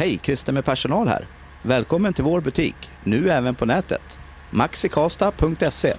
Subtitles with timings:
[0.00, 1.26] Hej, Christer med personal här.
[1.62, 4.18] Välkommen till vår butik, nu även på nätet.
[4.50, 5.94] maxikasta.se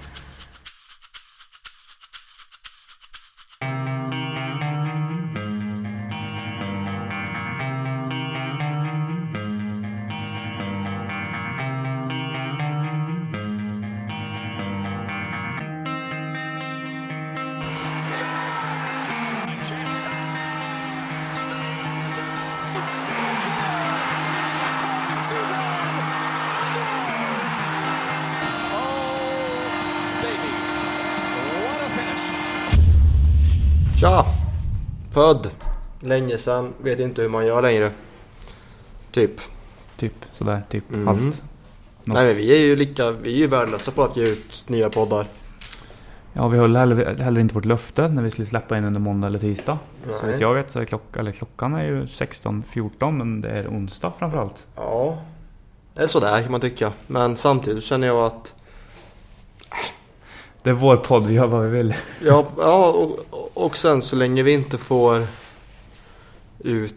[36.12, 36.74] Länge sedan.
[36.82, 37.92] Vet inte hur man gör längre.
[39.12, 39.32] Typ.
[39.98, 41.08] Typ sådär, typ Mm.
[41.08, 41.22] halvt.
[41.24, 41.36] Något.
[42.04, 44.90] Nej men vi är ju lika, vi är ju värdelösa på att ge ut nya
[44.90, 45.28] poddar.
[46.34, 49.28] Ja, vi höll heller, heller inte vårt löfte när vi skulle släppa in under måndag
[49.28, 49.78] eller tisdag.
[50.06, 50.32] Så Nej.
[50.32, 54.12] vet jag vet så är klock, eller klockan är ju 16.14 men det är onsdag
[54.20, 54.56] framförallt.
[54.76, 55.18] Ja.
[55.94, 56.92] Det är sådär kan man tycka.
[57.08, 58.54] Men samtidigt känner jag att
[60.64, 61.94] Det är vår podd, vi gör vad vi vill.
[62.22, 63.20] Ja, ja och,
[63.54, 65.28] och sen så länge vi inte får
[66.64, 66.96] ut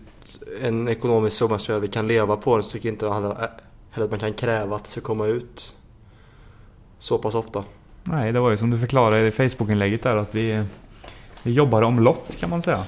[0.60, 3.08] en ekonomisk summa att vi kan leva på så tycker jag inte
[3.94, 5.74] heller att man kan kräva att det ska komma ut
[6.98, 7.64] så pass ofta.
[8.04, 10.64] Nej, det var ju som du förklarade i Facebook-inlägget där att vi,
[11.42, 12.84] vi jobbar omlott kan man säga.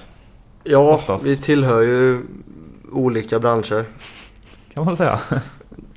[0.65, 1.25] Ja, Oftast.
[1.25, 2.23] vi tillhör ju
[2.93, 3.85] olika branscher.
[4.75, 5.21] Kan man säga.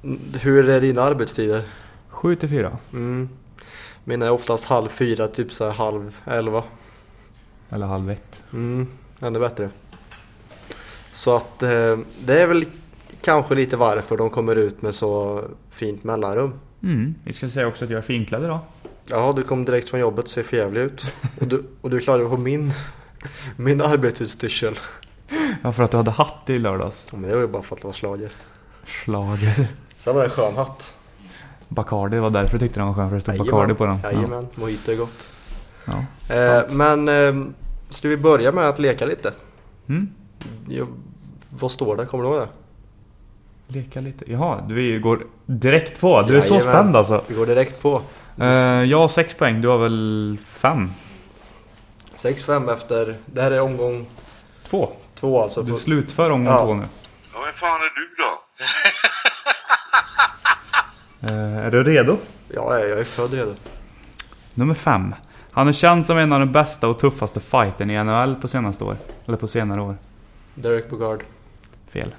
[0.41, 1.63] Hur är dina arbetstider?
[2.09, 2.77] 7 till 4.
[2.93, 3.29] Mm.
[4.03, 6.63] Mina är oftast halv fyra, typ så halv elva.
[7.69, 8.41] Eller halv ett.
[8.53, 8.87] Mm,
[9.21, 9.69] ännu bättre.
[11.19, 12.65] Så att eh, det är väl
[13.21, 16.53] kanske lite varför de kommer ut med så fint mellanrum.
[16.83, 17.15] Mm.
[17.23, 18.59] Vi ska säga också att jag är finklädd idag.
[19.05, 21.13] Ja, du kom direkt från jobbet och ser förjävlig ut.
[21.39, 22.71] Och du, och du klarade på min,
[23.55, 24.75] min arbetsutstyrsel.
[25.61, 27.05] Ja, för att du hade hatt i lördags.
[27.11, 28.31] Ja, men det var ju bara för att det var slager.
[28.85, 29.67] Schlager.
[29.99, 30.95] Sen var det en skön hatt.
[31.67, 33.51] Bacardi, det var därför jag tyckte den var skön för det stod Jajamän.
[33.51, 33.99] Bacardi på den.
[34.03, 35.29] Jajamän, mojito är gott.
[35.85, 36.05] Ja.
[36.35, 37.51] Eh, men eh,
[37.89, 39.33] ska vi börja med att leka lite?
[39.87, 40.09] Mm.
[40.67, 40.85] Ja,
[41.49, 42.05] vad står det?
[42.05, 42.47] Kommer du ihåg det?
[43.79, 44.31] Leka lite.
[44.31, 46.21] Jaha, vi går direkt på.
[46.21, 46.73] Du är så Jajamän.
[46.73, 47.23] spänd alltså.
[47.27, 48.01] Vi går direkt på.
[48.37, 48.47] Eh,
[48.83, 50.91] jag har sex poäng, du har väl fem?
[52.15, 54.05] 6-5 efter, det här är omgång
[54.69, 54.89] Två.
[55.15, 55.61] två alltså.
[55.61, 56.65] Du För, slutför omgång Ja.
[56.65, 56.83] två nu.
[57.33, 58.29] Ja, vem fan är du då?
[61.21, 62.17] Eh, är du redo?
[62.53, 63.53] ja, jag är född redo.
[64.53, 65.15] Nummer fem.
[65.51, 68.83] Han är känd som en av de bästa och tuffaste fighten i NHL på senaste
[68.83, 68.95] år.
[69.25, 69.95] Eller på senare år.
[70.55, 71.23] Derek Bogard.
[71.89, 72.15] Fel.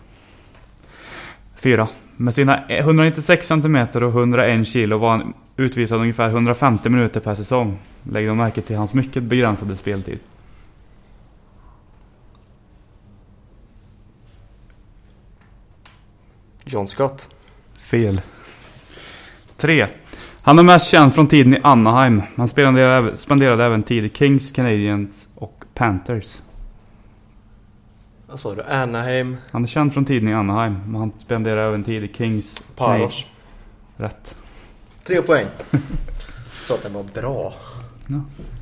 [1.56, 1.88] Fyra.
[2.16, 7.78] Med sina 196 cm och 101 kilo var han utvisad ungefär 150 minuter per säsong.
[8.02, 10.18] Lägg då märke till hans mycket begränsade speltid.
[16.64, 17.28] John Scott.
[17.78, 18.20] Fel.
[19.56, 19.86] 3.
[20.42, 22.22] Han är mest känd från tiden i Anaheim.
[22.36, 26.38] Han spenderade, även- spenderade även tid i Kings, Canadiens och Panthers.
[28.30, 28.62] Vad sa du?
[28.62, 29.36] Anaheim.
[29.50, 32.64] Han är känd från i Anaheim, men han spenderade även tid i Kings.
[32.76, 33.26] Paros.
[33.96, 34.34] Rätt.
[35.06, 35.46] Tre poäng.
[36.62, 37.54] Så att den var bra.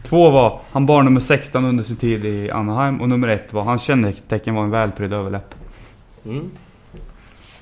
[0.02, 3.62] Två var, han bar nummer 16 under sin tid i Anaheim och nummer ett var,
[3.62, 5.54] hans kännetecken var en välprydd överläpp.
[6.24, 6.50] Mm.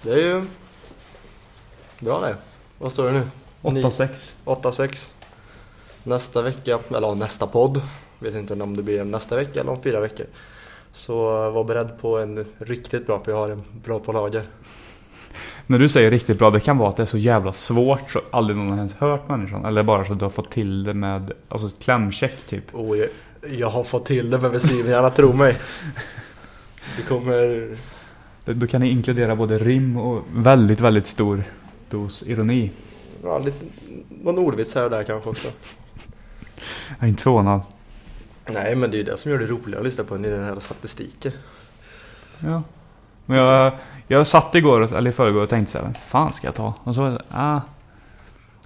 [0.03, 0.45] Det är ju
[1.99, 2.37] bra det.
[2.79, 3.23] Vad står det nu?
[3.63, 4.09] 8-6.
[4.45, 5.11] 8-6.
[6.03, 7.83] Nästa vecka, eller ja, nästa podd.
[8.19, 10.27] Vet inte om det blir nästa vecka eller om fyra veckor.
[10.97, 14.43] Så var beredd på en riktigt bra, för jag har en bra på lager.
[15.67, 18.21] När du säger riktigt bra, det kan vara att det är så jävla svårt så
[18.31, 19.65] aldrig någon har ens hört människan.
[19.65, 22.75] Eller bara så att du har fått till det med, alltså klämcheck typ.
[22.75, 23.09] Och jag,
[23.51, 25.59] jag har fått till det med beskrivningarna, tro mig.
[26.97, 27.69] Det kommer...
[28.45, 31.45] Då kan ni inkludera både rim och väldigt, väldigt stor
[31.91, 32.71] dos ironi.
[33.23, 33.67] Ja, lite,
[34.23, 35.49] någon ordvits här och där kanske också.
[36.89, 37.61] Jag är inte förvånad.
[38.49, 40.61] Nej, men det är ju det som gör det roligare att lyssna på den här
[40.61, 41.33] statistiken.
[42.39, 42.63] Ja.
[43.27, 43.73] Men jag,
[44.07, 46.75] jag satt igår, eller i förrgår och tänkte så här, vem fan ska jag ta?
[46.85, 47.61] Och så, ah.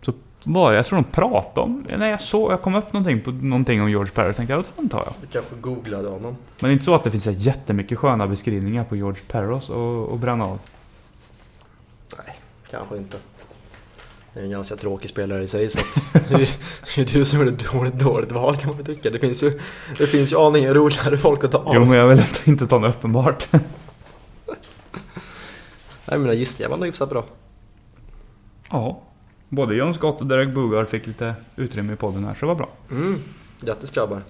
[0.03, 0.12] Så
[0.44, 3.31] var det, jag tror de pratade om, när jag såg, jag kom upp någonting på
[3.31, 5.15] någonting om George Perez, tänkte jag, då tar jag.
[5.21, 6.37] Vi kanske googlade honom.
[6.59, 9.71] Men det är inte så att det finns så jättemycket sköna beskrivningar på George Perez
[9.71, 10.59] och, och bränna av.
[12.19, 12.37] Nej,
[12.71, 13.17] kanske inte.
[14.35, 17.38] Det är en ganska tråkig spelare i sig så att det är är du som
[17.38, 19.11] gjorde ett dåligt, dåligt val kan man tycka.
[19.11, 19.61] Det finns ju,
[19.99, 21.75] det finns ju aningen roligare folk att ta av.
[21.75, 23.49] Jo men jag vill inte ta något uppenbart.
[26.05, 27.25] Nej men gissningar var nog hyfsat bra.
[28.71, 29.00] ja.
[29.53, 32.55] Både John Scott och Derek Boogaard fick lite utrymme i podden här, så det var
[32.55, 32.69] bra.
[32.91, 33.19] Mm.
[33.61, 34.23] Grattis grabbar.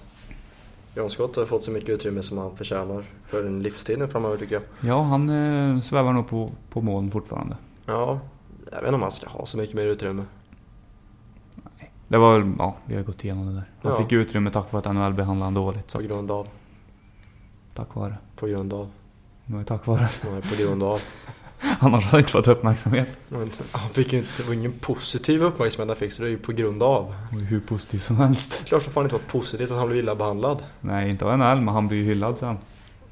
[0.94, 4.36] John Scott har fått så mycket utrymme som han förtjänar för en livstid nu framöver
[4.36, 4.62] tycker jag.
[4.80, 7.56] Ja, han eh, svävar nog på, på moln fortfarande.
[7.86, 8.20] Ja,
[8.70, 10.24] jag vet inte om han ska ha så mycket mer utrymme.
[12.08, 13.64] Det var väl- ja, vi har gått igenom det där.
[13.82, 13.98] Han Ja.
[14.02, 15.90] fick ju utrymme tack vare att NHL behandlade honom dåligt.
[15.90, 16.48] Så På att, grund av,
[17.74, 18.16] tack vare.
[18.36, 18.90] på grund av,
[19.46, 20.08] Det var ju tack vare.
[20.32, 21.00] nej, på grund av.
[21.80, 23.08] Annars hade det inte fått uppmärksamhet.
[23.28, 26.30] Men han fick ju inte, det var ingen positiv uppmärksamhet han fick så det är
[26.30, 27.14] ju på grund av.
[27.30, 28.64] Det var ju hur positivt som helst.
[28.64, 30.62] Klart som fan inte var positivt att han blev illa behandlad.
[30.80, 32.58] Nej, inte av NHL, men han blir ju hyllad sen.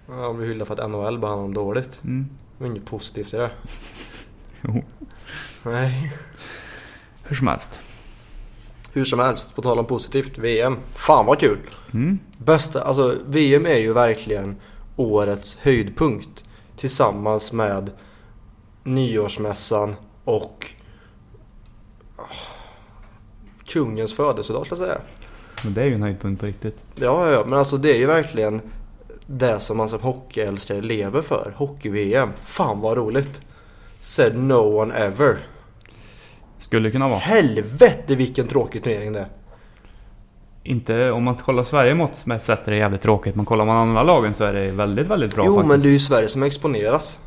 [0.08, 2.00] Han blev hyllad för att NHL behandlade honom dåligt.
[2.04, 2.28] Mm.
[2.58, 3.50] Det var inget positivt i det.
[4.62, 4.82] Jo.
[5.62, 6.12] Nej.
[7.22, 7.80] Hur som helst.
[8.92, 10.38] Hur som helst, på tal om positivt.
[10.38, 10.76] VM.
[10.94, 11.58] Fan vad kul!
[11.92, 12.18] Mm.
[12.38, 14.56] Bästa, alltså VM är ju verkligen
[14.96, 16.44] årets höjdpunkt.
[16.76, 17.90] Tillsammans med
[18.84, 19.94] nyårsmässan
[20.24, 20.66] och
[22.16, 22.22] ah,
[23.66, 25.00] kungens födelsedag ska jag säga.
[25.64, 26.76] Men det är ju en höjdpunkt på riktigt.
[26.94, 28.60] Ja, ja, ja, men alltså det är ju verkligen
[29.26, 31.54] det som man som hockeyälskare lever för.
[31.56, 32.28] Hockey-VM.
[32.42, 33.40] Fan vad roligt.
[34.00, 35.38] Said no one ever.
[36.58, 37.18] Skulle kunna vara.
[37.18, 39.28] Helvete vilken tråkig turnering det är.
[40.62, 43.34] Inte, om man kollar Sverige mått mätt sett är det jävligt tråkigt.
[43.34, 45.68] Men kollar man andra lagen så är det väldigt, väldigt bra jo, faktiskt.
[45.68, 47.20] men det är ju Sverige som exponeras.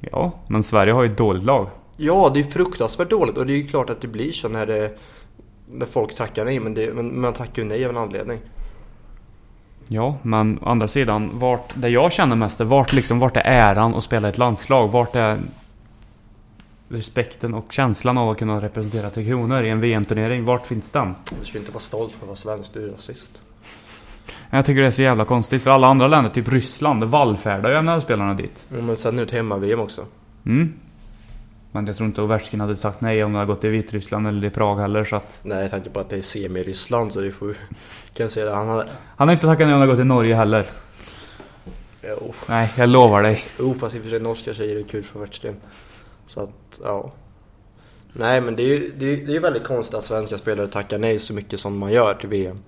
[0.00, 1.68] Ja, men Sverige har ju ett dåligt lag.
[1.96, 4.66] Ja, det är fruktansvärt dåligt och det är ju klart att det blir så när
[4.66, 4.98] det
[5.70, 8.38] när folk tackar nej, men, det, men man tackar ju nej av en anledning.
[9.88, 13.40] Ja, men å andra sidan, vart, det jag känner mest är vart, liksom, vart är
[13.40, 14.88] äran att spela i ett landslag?
[14.88, 15.38] Vart är
[16.88, 20.44] respekten och känslan av att kunna representera Tre Kronor i en VM-turnering?
[20.44, 21.14] Vart finns den?
[21.40, 23.42] Du ska inte vara stolt för att vara svensk, du är rasist.
[24.50, 27.82] Jag tycker det är så jävla konstigt, för alla andra länder, typ Ryssland, vallfärdar ju
[27.82, 28.64] NHL-spelarna dit.
[28.68, 30.04] Ja, men sen nu till hemma-VM också.
[30.46, 30.72] Mm.
[31.72, 34.46] Men jag tror inte Ovechkin hade sagt nej om det hade gått i Vitryssland eller
[34.48, 35.38] i Prag heller, så att...
[35.42, 37.54] Nej, jag tänker på att det är semi-Ryssland så det får
[38.14, 38.54] kan jag säga det.
[38.54, 38.86] Han har...
[39.16, 40.66] Han har inte tackat nej om det hade gått i Norge heller.
[42.02, 43.42] Jo, Nej, jag lovar dig.
[43.58, 45.56] jo, fast i och för sig norska tjejer är kul för Ovechkin.
[46.28, 47.10] Så att, ja.
[48.12, 50.98] Nej, men det är ju det är, det är väldigt konstigt att svenska spelare tackar
[50.98, 52.58] nej så mycket som man gör till VM.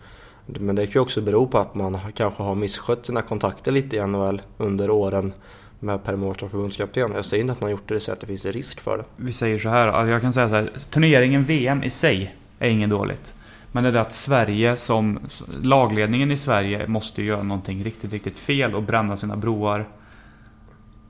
[0.46, 3.96] Men det kan ju också bero på att man kanske har misskött sina kontakter lite
[3.96, 5.32] i NHL under åren
[5.80, 7.12] med Per Mårtsson som förbundskapten.
[7.14, 8.80] Jag säger inte att man har gjort det, jag säger att det finns en risk
[8.80, 9.04] för det.
[9.16, 10.72] Vi säger så här, alltså jag kan säga så här.
[10.90, 13.34] Turneringen VM i sig är inget dåligt.
[13.72, 15.18] Men det är det att Sverige som...
[15.62, 19.88] Lagledningen i Sverige måste göra någonting riktigt, riktigt fel och bränna sina broar.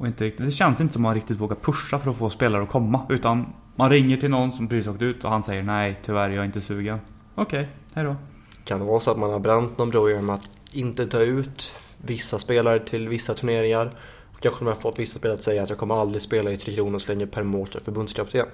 [0.00, 2.62] Och inte riktigt, det känns inte som man riktigt vågar pusha för att få spelare
[2.62, 3.06] att komma.
[3.08, 6.40] Utan man ringer till någon som precis åkt ut och han säger nej, tyvärr, jag
[6.40, 6.98] är inte sugen.
[7.34, 8.16] Okej, hejdå.
[8.64, 11.74] Kan det vara så att man har bränt någon bro genom att inte ta ut
[11.98, 13.90] vissa spelare till vissa turneringar?
[14.34, 16.56] Och kanske de har fått vissa spelare att säga att jag kommer aldrig spela i
[16.56, 18.46] Tre Kronor så länge Per Mårtsson är förbundskapten.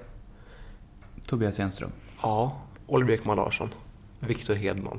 [1.26, 1.90] Tobias Enström.
[2.22, 2.56] Ja,
[2.86, 3.68] Oliver Ekman Larsson.
[4.20, 4.98] Viktor Hedman.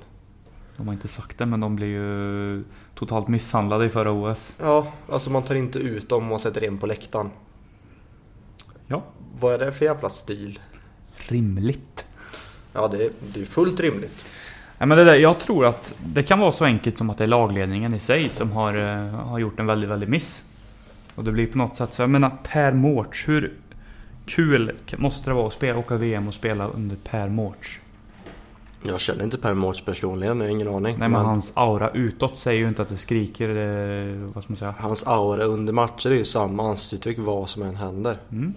[0.77, 2.63] De har inte sagt det, men de blir ju
[2.95, 4.53] totalt misshandlade i förra OS.
[4.59, 7.29] Ja, alltså man tar inte ut dem och sätter in på läktaren.
[8.88, 9.03] Ja.
[9.39, 10.59] Vad är det för jävla stil?
[11.18, 12.06] Rimligt.
[12.74, 14.25] Ja, det är, det är fullt rimligt.
[14.77, 17.24] Nej, men det där, jag tror att det kan vara så enkelt som att det
[17.24, 20.44] är lagledningen i sig som har, eh, har gjort en väldigt, väldigt miss.
[21.15, 23.53] Och det blir på något sätt så, jag menar Per Mårts, hur
[24.25, 27.79] kul måste det vara att spela, åka VM och spela under Per Mårts?
[28.88, 30.95] Jag känner inte Per Mårts personligen, jag har ingen aning.
[31.00, 34.57] Nej men hans aura utåt säger ju inte att det skriker, eh, vad ska man
[34.57, 34.75] säga?
[34.80, 38.18] hans aura under matcher är ju samma ansiktsuttryck vad som än händer.
[38.31, 38.54] Mm.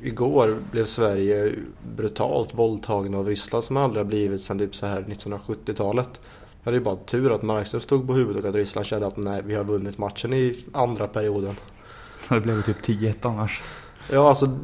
[0.00, 1.52] Igår blev Sverige
[1.96, 6.20] brutalt våldtagna av Ryssland som aldrig har blivit sedan typ så här 1970-talet.
[6.62, 9.16] Jag hade ju bara tur att Markström stod på huvudet och att Ryssland kände att
[9.16, 11.54] nej, vi har vunnit matchen i andra perioden.
[12.28, 13.62] Det blev ju typ 10-1 annars.
[14.10, 14.58] Ja, alltså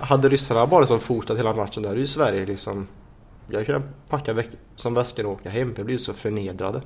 [0.00, 2.86] hade ryssarna bara som fortsatt hela matchen där, är ju Sverige liksom...
[3.52, 6.82] Jag kunde packa väck, som väskan och åka hem, för jag blev så förnedrade.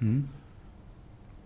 [0.00, 0.28] Mm.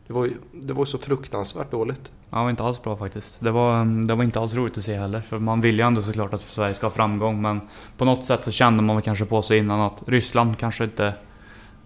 [0.07, 2.13] Det var ju det var så fruktansvärt dåligt.
[2.31, 3.41] Ja, det var inte alls bra faktiskt.
[3.41, 5.21] Det var, mm, det var inte alls roligt att se heller.
[5.21, 7.43] För man vill ju ändå såklart att Sverige ska ha framgång.
[7.43, 7.61] Men
[7.97, 11.15] på något sätt så kände man kanske på sig innan att Ryssland kanske inte...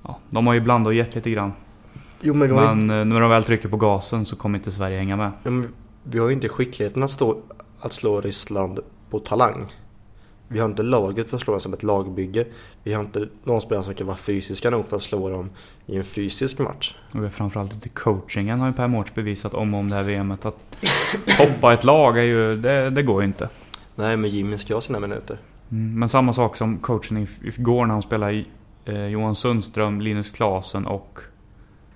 [0.03, 1.53] Ja, de har ju blandat och gett lite grann.
[2.21, 5.17] Jo, men Men eh, när de väl trycker på gasen så kommer inte Sverige hänga
[5.17, 5.33] med.
[5.43, 5.51] ja,
[6.03, 7.43] vi har ju inte skickligheten att, stå,
[7.81, 9.73] att slå Ryssland på talang.
[10.49, 12.45] Vi har inte laget för att slå dem som ett lagbygge.
[12.83, 15.51] Vi har inte någon spelare som kan vara fysiska nog för att slå dem
[15.87, 16.95] i en fysisk match.
[17.13, 20.03] Och vi framförallt inte coachingen har ju Per Mårts bevisat om och om det här
[20.03, 20.47] VMet.
[20.47, 20.77] Att
[21.39, 22.57] toppa ett lag är ju...
[22.57, 23.49] Det, det går ju inte.
[23.95, 25.39] Nej, men Jimmy ska ha sina minuter.
[25.71, 28.47] Mm, men samma sak som coachen igår när han spelade i,
[28.85, 31.21] eh, Johan Sundström, Linus Klasen och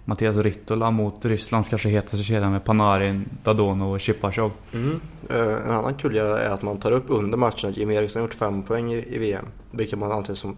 [0.05, 4.53] Mattias Rittola mot Rysslands kanske hetaste kedja med Panarin, Dadonov och Chipachov.
[4.73, 5.01] Mm.
[5.31, 8.35] Eh, En annan kul är att man tar upp under matchen att Jimmy Eriksson gjort
[8.35, 9.47] fem poäng i, VM.
[9.71, 10.57] Vilket man anser, som,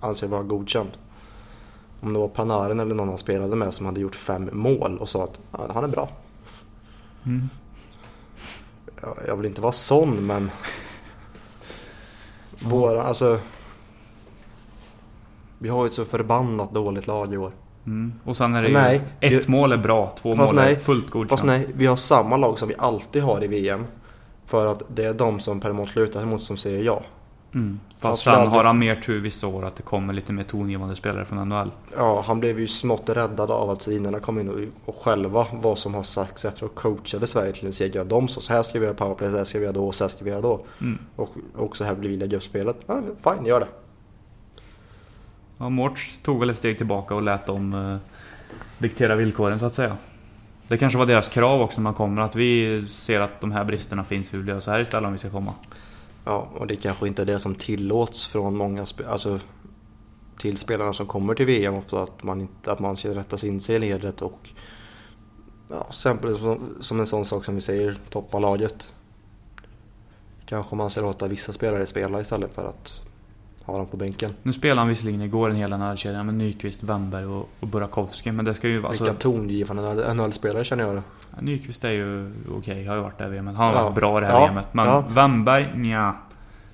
[0.00, 0.98] anser vara godkänt.
[2.00, 5.08] om det var Panarin eller någon han spelade med som hade gjort fem mål och
[5.08, 5.40] sa att
[5.74, 6.08] han är bra.
[7.26, 7.48] Mm.
[9.02, 10.50] Jag, jag vill inte vara sån men
[12.62, 13.38] våra, alltså
[15.58, 17.52] vi har ju ett så förbannat dåligt lag i år.
[17.86, 18.12] Mm.
[18.24, 19.36] Och sen är det Nej, ju...
[19.38, 21.30] Ett vi- mål är bra, två mål är nej, fullt godkänt.
[21.30, 23.84] Fast nej, vi har samma lag som vi alltid har i VM.
[24.46, 27.02] För att det är de som per mål slutar emot som säger ja.
[27.54, 27.80] Mm.
[27.98, 30.96] Fast sen aldrig- har han mer tur vissa år att det kommer lite mer tongivande
[30.96, 31.70] spelare från NHL.
[31.96, 34.58] Ja, han blev ju smått räddad av att sidorna kom in och,
[34.94, 38.04] och själva vad som har sagts efter och coachade Sverige till en seger.
[38.04, 40.04] De sa så här ska vi göra powerplay, så här ska vi göra då, så
[40.04, 40.60] här ska vi göra då.
[40.80, 40.98] Mm.
[41.16, 42.76] Och också här vill vi lägga upp spelet.
[42.86, 43.66] Ja, fine, gör det.
[45.58, 47.96] Ja, Mårts tog väl ett steg tillbaka och lät dem eh,
[48.78, 49.96] diktera villkoren så att säga.
[50.68, 53.64] Det kanske var deras krav också när man kommer, att vi ser att de här
[53.64, 55.54] bristerna finns, vi vill göra så här istället om vi ska komma.
[56.24, 59.12] Ja, och det kanske inte är det som tillåts från många spelare.
[59.12, 59.40] alltså,
[60.36, 61.74] till spelarna som kommer till VM.
[61.74, 64.48] Ofta att man, inte, att man ska rätta in sig i ledet och
[65.68, 68.92] ja, exempel som, som en sån sak som vi säger, toppa laget.
[70.46, 73.03] Kanske man ska låta vissa spelare spela istället för att
[73.66, 74.30] ha dem på bänken.
[74.42, 78.44] Nu spelade han visserligen igår en hel NHL-kedja med Nyqvist, Wennberg och, och Burakovsky, men
[78.44, 78.92] det ska ju vara...
[78.92, 81.02] Vilka Alltså, tongivande NHL-spelare känner jag ja,
[81.40, 83.54] Nyqvist är ju okej, har ju varit där i VMet.
[83.56, 83.82] Han har Ja.
[83.82, 84.46] varit bra det här Ja.
[84.50, 84.74] VMet.
[84.74, 85.04] Men Ja.
[85.08, 86.14] Wennberg, nja.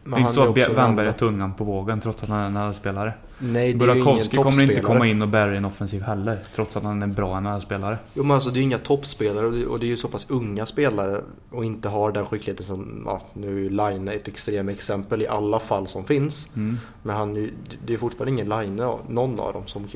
[0.05, 2.53] Det är inte så att Wennberg är tungan på vågen trots att han är en
[2.55, 3.13] NHL-spelare.
[3.43, 7.07] Nej, Burakovsky kommer inte komma in och bära en offensiv heller, trots att han är
[7.07, 7.99] en bra NHL-spelare.
[8.15, 10.09] Jo men alltså det är ju inga toppspelare och det, och det är ju så
[10.09, 11.21] pass unga spelare
[11.51, 15.61] och inte har den skickligheten som, ja, nu är Line ett extremt exempel i alla
[15.61, 16.51] fall som finns.
[16.57, 16.79] Mm.
[17.03, 17.51] Men han,
[17.87, 18.77] det är fortfarande ingen Line,
[19.09, 19.89] någon av dem som,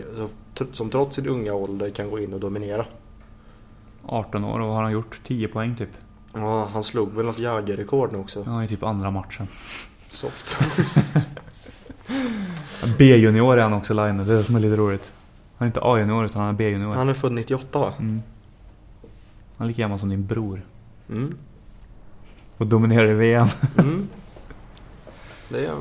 [0.72, 2.86] som trots sin unga ålder kan gå in och dominera.
[4.06, 5.20] 18 år och vad har han gjort?
[5.26, 5.90] 10 poäng typ.
[6.32, 8.42] Ja, han slog väl något Jagger-rekord nu också.
[8.46, 9.48] Ja, i typ andra matchen.
[10.10, 10.56] Soft.
[12.98, 15.12] B-junior är han också Line, det är det som är lite roligt.
[15.56, 16.94] Han är inte A-junior utan han är B-junior.
[16.94, 17.92] Han är född 98 va?
[17.98, 18.22] Mm.
[19.56, 20.62] Han är lika gammal som din bror.
[21.10, 21.34] Mm.
[22.56, 23.46] Och dominerar i VM.
[23.78, 24.08] Mm.
[25.48, 25.74] Det är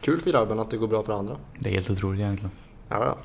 [0.00, 1.36] kul för grabben att det går bra för andra.
[1.58, 2.50] Det är helt otroligt egentligen.
[2.88, 3.16] Ja, ja.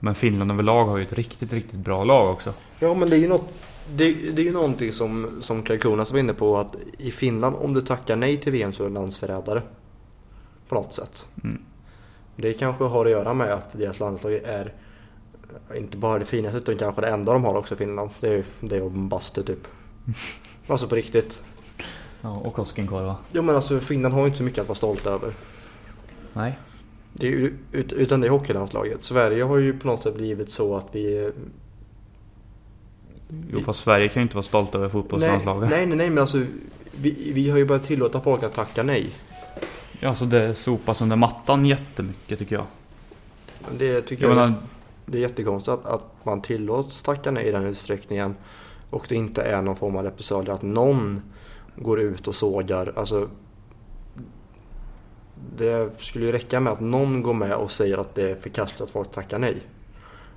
[0.00, 2.54] Men Finland överlag har ju ett riktigt, riktigt bra lag också.
[2.78, 3.52] Ja men det är ju något
[3.92, 7.74] det, det är ju någonting som, som Karkunas var inne på att i Finland om
[7.74, 9.62] du tackar nej till VM så är du landsförrädare.
[10.68, 11.28] På något sätt.
[11.44, 11.62] Mm.
[12.36, 14.72] Det kanske har att göra med att deras landslag är
[15.76, 18.10] inte bara det finaste utan kanske det enda de har också i Finland.
[18.20, 19.68] Det är ju det en bastu typ.
[20.66, 21.44] Alltså på riktigt.
[22.20, 23.16] Ja, och Koskenkorva.
[23.32, 25.32] Jo men alltså Finland har ju inte så mycket att vara stolt över.
[26.32, 26.58] Nej.
[27.12, 29.02] Det är utan det är hockeylandslaget.
[29.02, 31.32] Sverige har ju på något sätt blivit så att vi
[33.52, 35.70] Jo, fast Sverige kan ju inte vara stolt över fotbollslandslaget.
[35.70, 36.44] nej, nej, nej, men alltså
[36.96, 39.10] vi, vi har ju börjat tillåta folk att tacka nej.
[40.02, 42.66] Alltså det sopas under mattan jättemycket tycker jag.
[43.78, 44.54] Det tycker Jag jag, menar,
[45.06, 48.34] det är jättekonstigt att, att man tillåts tacka nej i den utsträckningen.
[48.90, 50.54] Och det inte är någon form av repressalier.
[50.54, 51.22] Att någon
[51.76, 52.92] går ut och sågar.
[52.96, 53.28] Alltså,
[55.56, 58.80] det skulle ju räcka med att någon går med och säger att det är förkastligt
[58.80, 59.62] att folk tackar nej.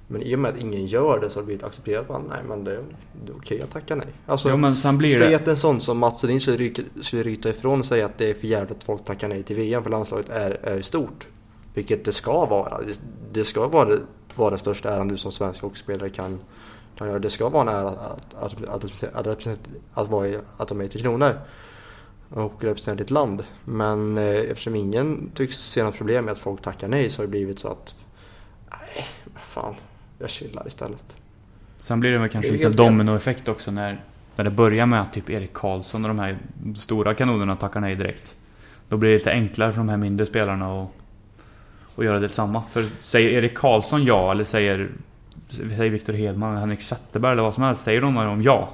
[0.08, 2.10] Men i och med att ingen gör det så har det blivit accepterat.
[2.10, 2.84] Att, nej men det,
[3.26, 4.08] det är okej att tacka nej.
[4.26, 5.36] Alltså, jo, men sen blir Säg det...
[5.36, 8.30] att en sån som Mats Sedin skulle, ryka, skulle ryta ifrån och säga att det
[8.30, 11.28] är för jävligt att folk tackar nej till VM för landslaget är, är stort.
[11.74, 12.82] Vilket det ska vara.
[12.82, 13.00] Det,
[13.32, 13.98] det ska vara,
[14.36, 16.40] vara den största äran du som svensk hockeyspelare kan,
[16.98, 17.20] kan göra.
[17.20, 18.84] Det ska vara en ära att, att, att,
[19.14, 19.60] att, att,
[19.94, 21.40] att, vara i, att de är Tre Kronor.
[22.30, 23.44] Och representera ditt land.
[23.66, 27.26] Men eh, eftersom ingen tycks se något problem med att folk tackar nej så har
[27.26, 27.96] det blivit så att
[28.72, 29.76] nej, vad fan.
[30.20, 31.18] Jag chillar istället.
[31.78, 34.02] Sen blir det väl kanske Det är lite dominoeffekt också när,
[34.36, 36.38] när det börjar med att typ Erik Karlsson och de här
[36.78, 38.36] stora kanonerna tackar nej direkt.
[38.90, 40.90] Då blir det lite enklare för de här mindre spelarna att,
[41.96, 42.64] att göra detsamma.
[42.72, 44.90] För säger Erik Karlsson ja, eller säger,
[45.50, 47.84] säger Viktor Hedman, Henrik Zetterberg eller vad som helst.
[47.84, 48.70] Säger de dem ja.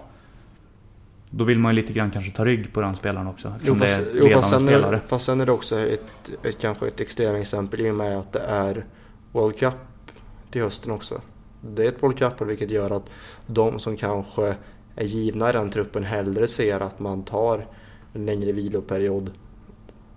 [1.30, 3.54] Då vill man ju lite grann kanske ta rygg på den spelaren också.
[3.64, 4.96] Jo fast, det är jo, fast, sen är, spelare.
[4.96, 8.18] det- fast sen är det också ett, ett, kanske ett extremt exempel i och med
[8.18, 8.86] att det är
[9.32, 9.74] World Cup
[10.52, 11.22] till hösten också.
[11.67, 13.10] Det är ett Cup vilket gör att
[13.48, 14.55] de som kanske
[14.96, 17.67] är givna i den truppen hellre ser att man tar
[18.13, 19.32] en längre viloperiod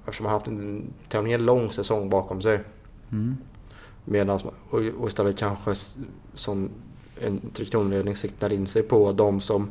[0.04, 2.60] eftersom man haft en tämligen lång säsong bakom sig.
[3.12, 3.36] Mm.
[4.04, 5.74] Medans, och, och istället kanske
[6.34, 6.70] som
[7.20, 9.70] en Tre Kronor-ledning siktar in sig på de som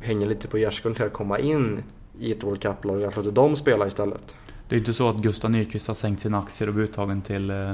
[0.00, 1.82] hänger lite på gärdsgården till att komma in
[2.18, 3.04] i ett World Cup-lag.
[3.04, 4.36] Att låta dem spela istället.
[4.68, 7.50] Det är inte så att Gustav Nyqvist har sänkt sina aktier och blivit uttagen till
[7.50, 7.72] eh,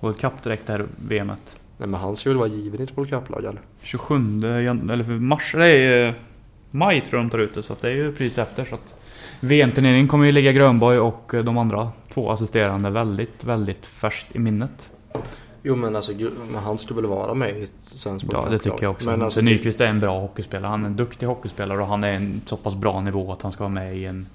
[0.00, 1.56] World Cup direkt det här VMet.
[1.82, 3.60] Nej men han ska väl vara given i ett World Cup-lag eller?
[3.80, 6.14] 27 jan- eller för mars, är eh,
[6.70, 8.74] maj tror jag de tar ut det så att det är ju precis efter så
[8.74, 8.94] att
[9.40, 14.38] VM-turneringen kommer ju ligga Grönborg och eh, de andra två assisterande väldigt, väldigt färskt i
[14.38, 14.90] minnet.
[15.62, 16.12] Jo men alltså,
[16.52, 19.10] men han skulle väl vara med i ett svenskt Ja, det tycker jag också.
[19.10, 20.70] Men alltså, Nyqvist är en bra hockeyspelare.
[20.70, 23.52] Han är en duktig hockeyspelare och han är en så pass bra nivå att han
[23.52, 24.26] ska vara med i en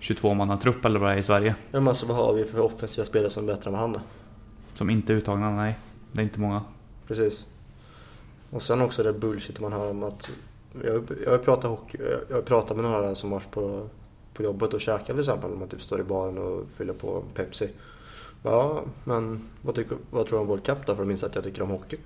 [0.00, 1.54] 22-mannatrupp eller vad det är i Sverige.
[1.70, 3.94] Ja, men alltså vad har vi för offensiva spelare som är bättre än vad han
[3.94, 4.00] är?
[4.74, 5.78] Som inte är uttagna, nej.
[6.12, 6.62] Det är inte många.
[7.12, 7.46] Precis.
[8.50, 10.30] Och sen också det bullshit man hör om att...
[10.84, 11.98] Jag, jag har pratat hockey,
[12.30, 13.88] jag- pratat med några som varit på,
[14.34, 15.50] på jobbet och käkat till exempel.
[15.50, 17.70] Man typ står i baren och fyller på Pepsi.
[18.42, 20.94] Ja, men vad, tycker, vad tror du om World Cup då?
[20.94, 21.96] För de minns att jag tycker om hockey.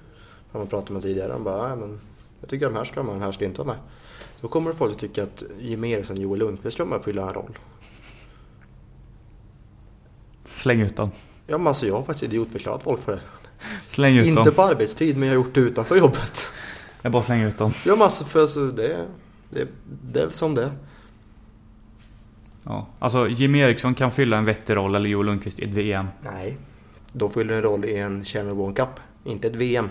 [0.53, 1.33] Har man pratat med tidigare.
[1.33, 2.01] Han bara, nej men
[2.41, 3.77] jag tycker de här ska vara med, de här ska inte vara med.
[4.41, 7.35] Då kommer folk att tycka att Jimmy Eriksson och Joel Lundqvist ska med fylla en
[7.35, 7.59] roll.
[10.45, 11.11] Släng ut dem.
[11.47, 13.21] Ja men alltså jag har faktiskt idiotförklarat folk för det.
[13.89, 14.55] Släng ut Inte dem.
[14.55, 16.51] på arbetstid men jag har gjort det utanför jobbet.
[17.03, 17.73] Jag bara slänger ut dem.
[17.87, 19.07] Ja men alltså för alltså, det,
[19.51, 19.69] det,
[20.13, 20.71] det är som det är.
[22.65, 22.87] Ja.
[22.99, 26.07] Alltså Jimmy Eriksson kan fylla en vettig roll, eller Joel Lundqvist i ett VM.
[26.21, 26.57] Nej.
[27.13, 28.89] De fyller en roll i en Channel One Cup,
[29.25, 29.89] inte ett VM.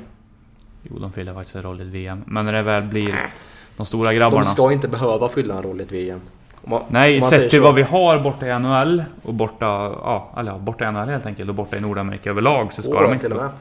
[0.83, 2.23] Jo, de fyller faktiskt en roll i ett VM.
[2.27, 3.31] Men när det väl blir
[3.77, 4.43] de stora grabbarna.
[4.43, 6.21] De ska inte behöva fylla en roll i ett VM.
[6.67, 9.65] Man, Nej, sett till vad vi har borta i NHL och borta,
[10.03, 13.01] ja, eller borta i NHL helt enkelt och borta i Nordamerika överlag så ska Åh,
[13.01, 13.25] de inte...
[13.25, 13.51] till och med.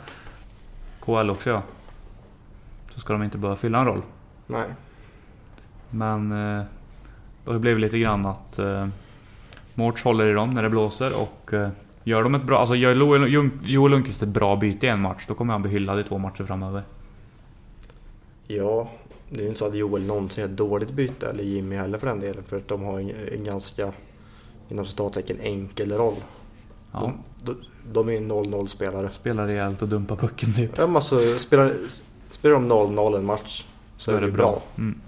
[1.04, 1.62] KL också ja.
[2.94, 4.02] Så ska de inte behöva fylla en roll.
[4.46, 4.66] Nej.
[5.90, 6.64] Men eh,
[7.44, 8.86] det har blivit lite grann att eh,
[9.74, 11.68] Mårts håller i dem när det blåser och eh,
[12.04, 12.94] gör de ett bra, alltså gör
[13.62, 16.18] Joel Lundqvist ett bra byte i en match då kommer han bli hyllad i två
[16.18, 16.82] matcher framöver.
[18.46, 18.88] Ja,
[19.34, 21.98] det är ju inte så att Joel någonsin är ett dåligt byte, eller Jimmy heller
[21.98, 22.44] för den delen.
[22.44, 23.92] För att de har en, en ganska,
[24.68, 26.14] inom citattecken, enkel roll.
[26.92, 27.00] Ja,
[27.44, 27.56] De, de,
[27.92, 29.10] de är ju 0-0 spelare.
[29.10, 30.70] spelar rejält och dumpar pucken typ.
[30.78, 31.72] Ja, men alltså, spelar,
[32.30, 34.62] spelar de 0-0 en match så är det bra.
[34.78, 35.00] Mm.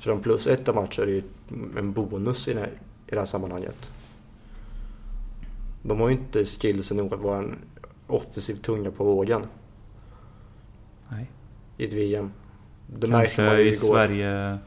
[0.00, 1.22] Spelar de plus ett av matcher är det ju
[1.78, 2.68] en bonus i det, här,
[3.06, 3.92] i det här sammanhanget.
[5.82, 7.58] De har ju inte skillsen nog att vara en
[8.06, 9.42] offensiv tunga på vågen
[11.08, 11.30] Nej.
[11.76, 12.30] i ett VM.
[12.98, 13.94] Det märkte man ju i igår.
[13.94, 14.58] Sverige...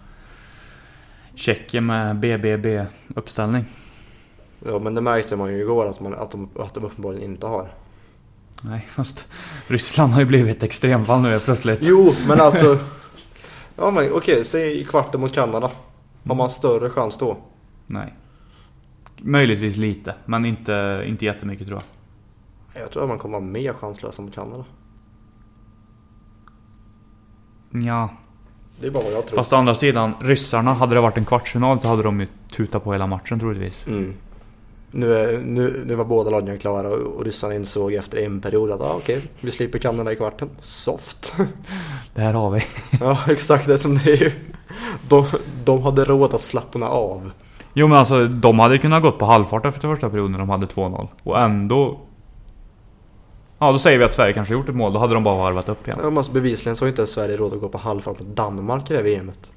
[1.36, 3.66] Tjeckien med BBB uppställning.
[4.66, 7.48] Ja, men det märkte man ju igår att, man, att, de, att de uppenbarligen inte
[7.48, 7.68] har.
[8.62, 9.28] Nej, fast
[9.68, 11.80] Ryssland har ju blivit ett extremfall nu plötsligt.
[11.82, 12.80] Jo, men alltså.
[13.76, 15.72] Ja, men okej, säg i kvarten mot Kanada.
[16.28, 17.38] Har man större chans då?
[17.88, 18.14] Nej.
[19.18, 21.82] Möjligtvis lite, men inte, inte jättemycket tror
[22.74, 22.84] jag.
[22.84, 24.66] Jag tror att man kommer vara mer chanslösa mot Kanada.
[27.74, 28.10] Ja,
[28.80, 29.38] Det är bara vad jag tror.
[29.38, 32.84] fast å andra sidan, ryssarna, hade det varit en kvartsfinal så hade de ju tutat
[32.84, 33.88] på hela matchen troligtvis.
[33.88, 34.14] Mm.
[34.92, 38.72] Nu, är, nu, nu var båda lagen klara och, och ryssarna insåg efter en period
[38.72, 40.50] att ah, okej, vi slipper Kanada i kvarten.
[40.60, 41.36] Soft.
[42.16, 42.64] Det här har vi.
[43.00, 44.32] ja, exakt det som det är ju.
[45.10, 45.26] De,
[45.66, 47.32] de hade råd att slappna av.
[47.74, 50.66] Jo men alltså, de hade kunnat gått på halvfart efter första perioden när de hade
[50.66, 51.08] 2-0.
[51.24, 52.00] Och ändå...
[53.64, 55.70] Ja, då säger vi att Sverige kanske gjort ett mål, då hade de bara varvat
[55.70, 56.00] upp igen.
[56.02, 58.92] Ja, men alltså, bevisligen så har inte Sverige råd att gå på halvfart mot Danmark
[58.92, 59.52] i det här VMet.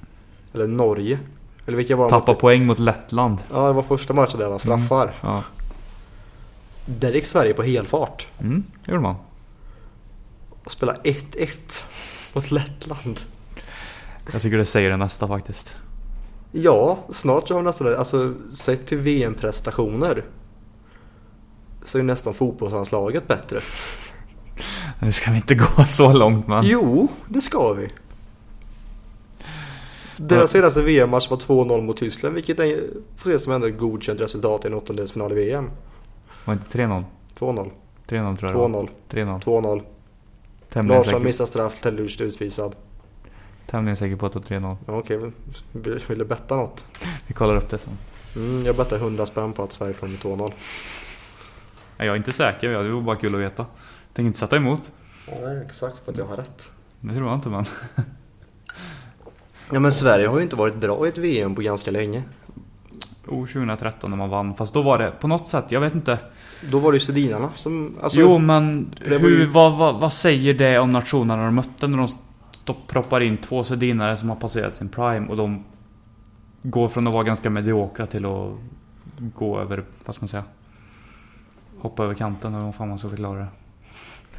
[0.54, 1.18] Eller Norge.
[1.66, 2.40] Eller vilka var de Tappa mot?
[2.40, 3.38] poäng mot Lettland.
[3.52, 5.18] Ja, det var första matchen där det var straffar.
[5.20, 5.42] Ja.
[6.86, 8.28] Där gick Sverige på helfart.
[8.40, 9.14] Mm, det gjorde man.
[10.64, 11.82] Och spelade 1-1
[12.32, 13.20] mot Lettland.
[14.32, 15.76] Jag tycker det säger det mesta faktiskt.
[16.52, 17.98] Ja, snart har vi nästan det.
[17.98, 20.24] Alltså, sett till VM-prestationer.
[21.86, 23.60] Så är nästan fotbollslandslaget bättre.
[24.98, 26.64] Nu ska vi inte gå så långt men...
[26.66, 27.88] Jo, det ska vi.
[30.16, 32.80] Deras senaste VM-match var 2-0 mot Tyskland, vilket är,
[33.16, 35.70] får ses som ändå ett godkänt resultat i en åttondelsfinal i VM.
[36.44, 37.04] Var inte 3-0?
[37.38, 37.70] 2-0,
[38.08, 38.68] 3-0 tror jag det var.
[38.68, 39.42] 2-0, 3-0.
[39.42, 39.82] 2-0.
[40.72, 42.76] Tämligen Larsson säker, missar straff, Tellusch utvisad.
[43.66, 44.76] tämligen säker på att det var 3-0.
[44.86, 45.16] Ja, okej,
[45.72, 46.84] vill, vill du betta något?
[47.26, 47.98] Vi kollar upp det sen.
[48.36, 50.52] Mm, jag bettar 100 spänn på att Sverige får med 2-0.
[51.96, 53.66] Jag är inte säker, det var bara kul att veta.
[54.12, 54.90] Tänker inte sätta emot.
[55.42, 56.72] Nej, exakt för att jag har rätt.
[57.00, 57.64] Det tror jag inte men.
[59.72, 62.22] Ja men Sverige har ju inte varit bra i ett VM på ganska länge.
[63.26, 64.54] Oh, 2013 när man vann.
[64.54, 66.18] Fast då var det på något sätt, jag vet inte.
[66.70, 67.94] Då var det ju Sedinarna som...
[68.02, 71.98] Alltså, jo men hur, ju- vad, vad, vad säger det om nationerna de mötte när
[71.98, 72.08] de
[72.62, 75.64] stopp, proppar in två sedinare som har passerat sin prime och de
[76.62, 78.50] går från att vara ganska mediokra till att
[79.18, 80.44] gå över, vad ska man säga?
[81.80, 83.46] Hoppa över kanten eller vad fan man ska förklara det.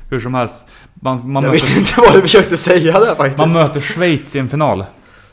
[0.09, 3.37] Hur som helst, man, man, jag möter, vet inte vad du försökte säga där faktiskt.
[3.37, 4.85] man möter Schweiz i en final.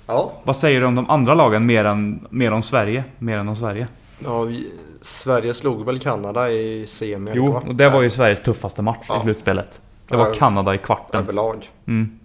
[0.06, 0.32] Ja.
[0.44, 3.04] Vad säger du om de andra lagen mer än, mer om Sverige?
[3.18, 3.88] Mer än om Sverige?
[4.18, 4.70] ja vi,
[5.02, 7.64] Sverige slog väl Kanada i semi Jo, kvart?
[7.68, 9.18] och det var ju Sveriges tuffaste match Ja.
[9.18, 9.80] i slutspelet.
[10.08, 10.34] Det var Ja.
[10.34, 11.22] Kanada i kvarten.
[11.22, 11.70] Överlag.
[11.86, 12.18] Mm.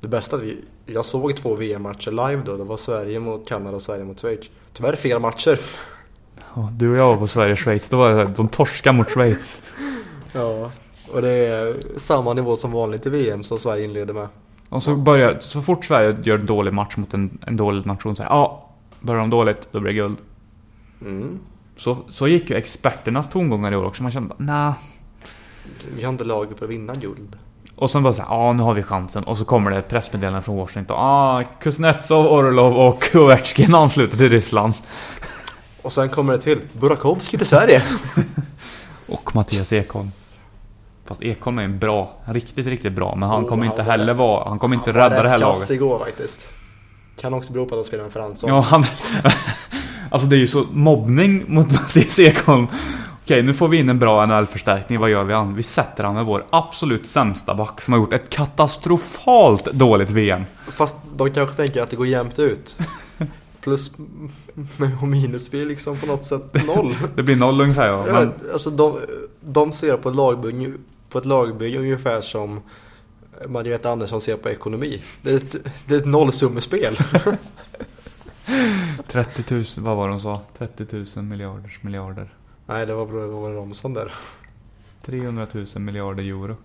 [0.00, 0.64] Det bästa att vi...
[0.86, 2.56] Jag såg två VM-matcher live då.
[2.56, 4.50] Det var Sverige mot Kanada och Sverige mot Schweiz.
[4.72, 5.58] Tyvärr fel matcher.
[6.72, 9.62] Du och jag var på Sverige-Schweiz, då var det de torska mot Schweiz.
[10.32, 10.70] Ja.
[11.12, 14.28] Och det är samma nivå som vanligt i VM som Sverige inleder med.
[14.68, 18.16] Och så börjar, så fort Sverige gör en dålig match mot en, en dålig nation
[18.16, 18.68] så här, ja,
[19.00, 20.16] börjar de dåligt, då blir det guld.
[21.00, 21.38] Mm.
[21.76, 24.02] Så, så gick ju experternas tongångar i år också.
[24.02, 24.74] Man kände nah.
[25.96, 27.36] Vi har inte laget för att vinna guld.
[27.76, 29.24] Och sen bara så här, ja nu har vi chansen.
[29.24, 30.96] Och så kommer det ett pressmeddelande från Washington.
[30.98, 34.74] Ah, Kuznetsov, Orlov och Ovechkin ansluter till Ryssland.
[35.88, 37.82] Och sen kommer det till Burakovsky till Sverige.
[39.06, 40.06] Och Mattias Ekholm.
[41.06, 43.14] Fast Ekholm är en bra, riktigt, riktigt bra.
[43.16, 45.22] Men han Oh, kommer han inte var heller vara, han kommer inte Han var rädda
[45.22, 45.70] det här rätt kass laget.
[45.70, 46.46] igår faktiskt.
[47.20, 48.50] Kan också bero på att han spelar med Fransson.
[48.50, 48.84] Ja, han...
[50.10, 52.66] alltså det är ju så mobbning mot Mattias Ekholm.
[53.22, 54.98] Okej, nu får vi in en bra NHL-förstärkning.
[55.00, 55.34] Vad gör vi?
[55.34, 55.54] an?
[55.54, 60.44] Vi sätter han med vår absolut sämsta back som har gjort ett katastrofalt dåligt VM.
[60.70, 62.76] Fast de kanske tänker att det går jämnt ut.
[63.68, 63.92] Plus
[65.02, 66.96] och minus blir liksom på något sätt noll.
[67.16, 68.04] Det blir noll ungefär ja.
[68.12, 69.00] Men, alltså de,
[69.40, 70.72] de ser på ett lagbygge,
[71.08, 72.60] på ett lagbygge ungefär som
[73.48, 75.02] Margareta Andersson ser på ekonomi.
[75.22, 76.98] Det är ett, det är ett nollsummespel.
[79.06, 80.40] 30 000, vad var det de sa?
[80.58, 82.34] 30 000 miljarders miljarder.
[82.66, 84.14] Nej, det var, vad var det Romson där.
[85.02, 86.56] 300 000 miljarder euro.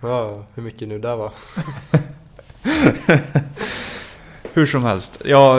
[0.00, 1.32] Ja, hur mycket nu där var.
[4.54, 5.22] Hur som helst.
[5.24, 5.56] Ja,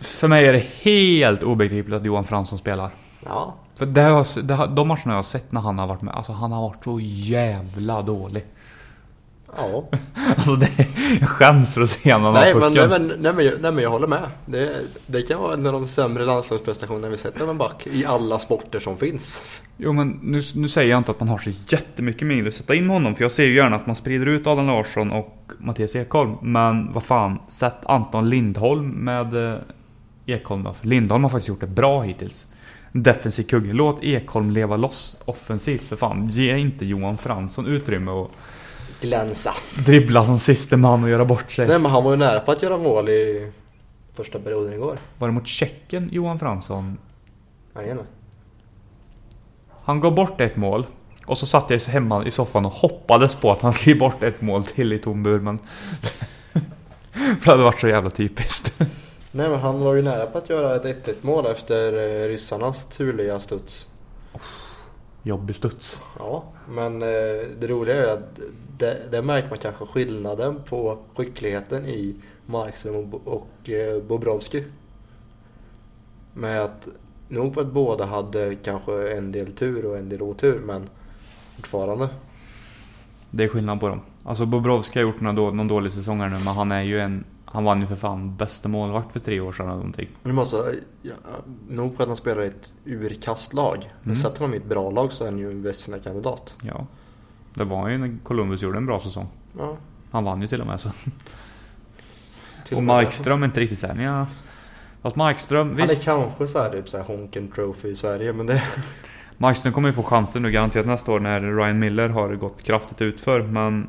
[0.00, 2.90] för mig är det helt obegripligt att Johan Fransson spelar.
[3.24, 6.02] Ja, För det har, det har, de matcherna jag har sett när han har varit
[6.02, 8.44] med, alltså han har varit så jävla dålig.
[9.56, 9.88] Ja.
[10.36, 10.70] Alltså det,
[11.20, 13.90] jag skäms för att se honom Nej men, nej, men, nej, men, nej men jag
[13.90, 14.22] håller med.
[14.46, 14.70] Det,
[15.06, 18.38] det kan vara en av de sämre landslagsprestationerna vi sett av en back i alla
[18.38, 19.60] sporter som finns.
[19.76, 22.74] Jo men nu, nu säger jag inte att man har så jättemycket mindre att sätta
[22.74, 23.14] in honom.
[23.14, 26.36] För jag ser ju gärna att man sprider ut Adam Larsson och Mattias Ekholm.
[26.42, 29.58] Men vad fan, sätt Anton Lindholm med eh,
[30.26, 30.74] Ekholm då.
[30.74, 32.46] För Lindholm har faktiskt gjort det bra hittills.
[32.92, 33.72] Defensiv kugge.
[33.72, 36.28] Låt Ekholm leva loss offensivt för fan.
[36.28, 38.30] Ge inte Johan Fransson utrymme och
[39.02, 39.54] Glänsa.
[39.86, 41.66] dribbla som siste man och göra bort sig.
[41.66, 43.52] Nej men han var ju nära på att göra mål i
[44.14, 44.98] första perioden igår.
[45.18, 46.98] Var det mot Tjeckien Johan Fransson?
[47.74, 48.06] Jajamän.
[49.84, 50.86] Han gav bort ett mål.
[51.26, 54.22] Och så satt jag hemma i soffan och hoppades på att han skulle ge bort
[54.22, 55.58] ett mål till i tom bur men...
[57.12, 58.80] För det hade varit så jävla typiskt.
[59.30, 62.84] Nej men han var ju nära på att göra ett 1-1 mål efter eh, ryssarnas
[62.84, 63.86] turliga studs.
[65.22, 65.98] Jobbig studs.
[66.18, 67.08] Ja, men eh,
[67.60, 68.40] det roliga är att
[68.78, 72.14] det, det märker man kanske skillnaden på skickligheten i
[72.46, 74.64] Markström och, och eh, Bobrovsky.
[76.34, 76.88] Med att
[77.28, 80.88] nog för att båda hade kanske en del tur och en del otur men
[81.56, 82.08] fortfarande.
[83.30, 84.00] Det är skillnad på dem.
[84.24, 87.00] Alltså Bobrovski har gjort någon, då, någon dålig säsong här nu men han är ju
[87.00, 87.24] en...
[87.52, 90.08] Han vann ju för fan bästa målvakt för tre år sedan eller någonting.
[90.22, 90.56] Nu måste,
[91.02, 91.12] ja,
[91.68, 93.76] nog för att han spelar i ett urkastlag.
[94.02, 94.16] Men Mm.
[94.16, 96.56] sätter han i ett bra lag så är han ju en bäst sina kandidat.
[96.62, 96.86] Ja.
[97.54, 99.26] Det var ju när Columbus gjorde en bra säsong.
[99.58, 99.76] Ja,
[100.10, 100.90] Han vann ju till och med så.
[102.66, 102.82] till Och.
[102.82, 104.26] Markström är inte riktigt såhär, ja.
[105.02, 106.04] Fast Markström, Han är visst.
[106.04, 108.62] kanske så här, typ så här Honken Trophy i Sverige men det...
[109.36, 113.02] Markström kommer ju få chansen nu garanterat nästa år när Ryan Miller har gått kraftigt
[113.02, 113.86] utför men...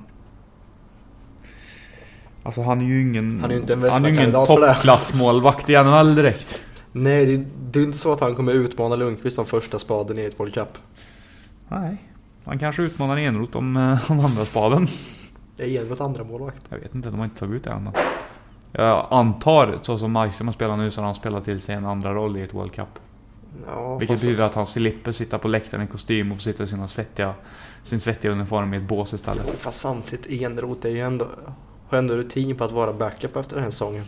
[2.44, 3.40] Alltså han är ju ingen...
[3.42, 6.60] Han är ju inte en Han är ju ingen toppklassmålvakt i NHL direkt.
[6.92, 10.26] Nej, det, det är inte så att han kommer utmana Lundqvist som första spaden i
[10.26, 10.78] ett World Cup.
[11.68, 11.98] Nej.
[12.46, 14.88] Han kanske utmanar Enroth om, eh, om andra spaden.
[15.58, 16.62] Är Enroth andra målvakt.
[16.70, 17.90] Jag vet inte, de har inte tagit ut det än.
[18.72, 21.86] Jag antar, så som Markström har spelat nu, så har han spelat till sig en
[21.86, 22.88] andra roll i ett World Cup.
[23.68, 26.64] Ja, Vilket fast- betyder att han slipper sitta på läktaren i kostym och få sitta
[26.64, 27.34] i sina svettiga,
[27.84, 29.50] sin svettiga uniform i ett bås istället.
[29.58, 31.28] Fast samtidigt, Enroth är ju ändå...
[31.94, 34.06] Har ändå rutin på att vara backup efter den här säsongen.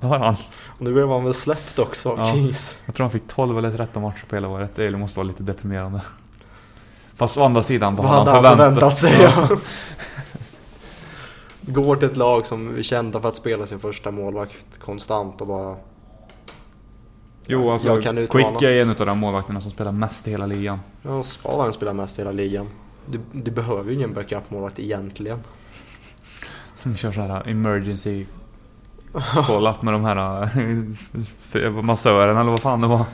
[0.00, 0.36] Det har han.
[0.66, 2.32] Och nu blev han väl släppt också av Ja.
[2.32, 2.78] Kings.
[2.86, 4.70] Jag tror han fick 12 eller 13 matcher på hela året.
[4.76, 6.00] Det måste vara lite deprimerande.
[7.14, 9.22] Fast å andra sidan, Vad hade han förväntat sig?
[9.22, 9.48] Ja.
[9.50, 9.56] Ja.
[11.72, 15.46] Går till ett lag som är kända för att spela sin första målvakt konstant och
[15.46, 15.76] bara...
[17.46, 18.48] Jo, alltså Jag kan utmana.
[18.48, 20.80] Quick är en av de målvakterna som spelar mest i hela ligan.
[21.02, 22.66] Ja, ska han spela mest i hela ligan?
[23.06, 25.38] Du, du behöver ju ingen backup-målvakt egentligen.
[26.82, 28.26] Som kör så här emergency
[29.46, 30.42] call-up med de här
[31.64, 33.04] eh, massören eller vad fan det var.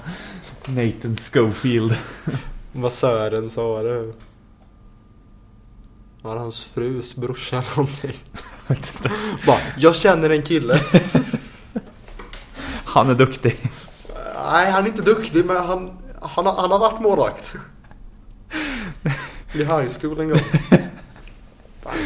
[0.66, 1.96] Nathan Schofield.
[2.72, 4.12] Massören sa var det...
[6.22, 8.16] Var hans frus brorsa eller någonting?
[8.66, 9.10] Jag vet inte.
[9.46, 10.80] Bara, jag känner en kille.
[12.84, 13.70] Han är duktig.
[14.50, 15.90] Nej, han är inte duktig men han,
[16.22, 17.54] han, har, han har varit målvakt.
[19.52, 20.40] I high school en gång.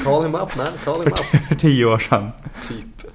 [0.08, 1.18] Call him up man, call him up.
[1.48, 2.30] För tio år sedan.
[2.68, 3.06] Typ.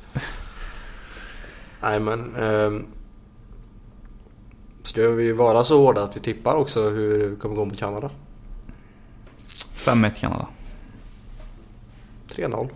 [1.81, 2.35] Nej men.
[2.35, 2.85] Um,
[4.83, 8.09] ska vi vara så hårda att vi tippar också hur det kommer gå mot Kanada?
[9.75, 10.47] 5-1 Kanada.
[12.29, 12.69] 3-0.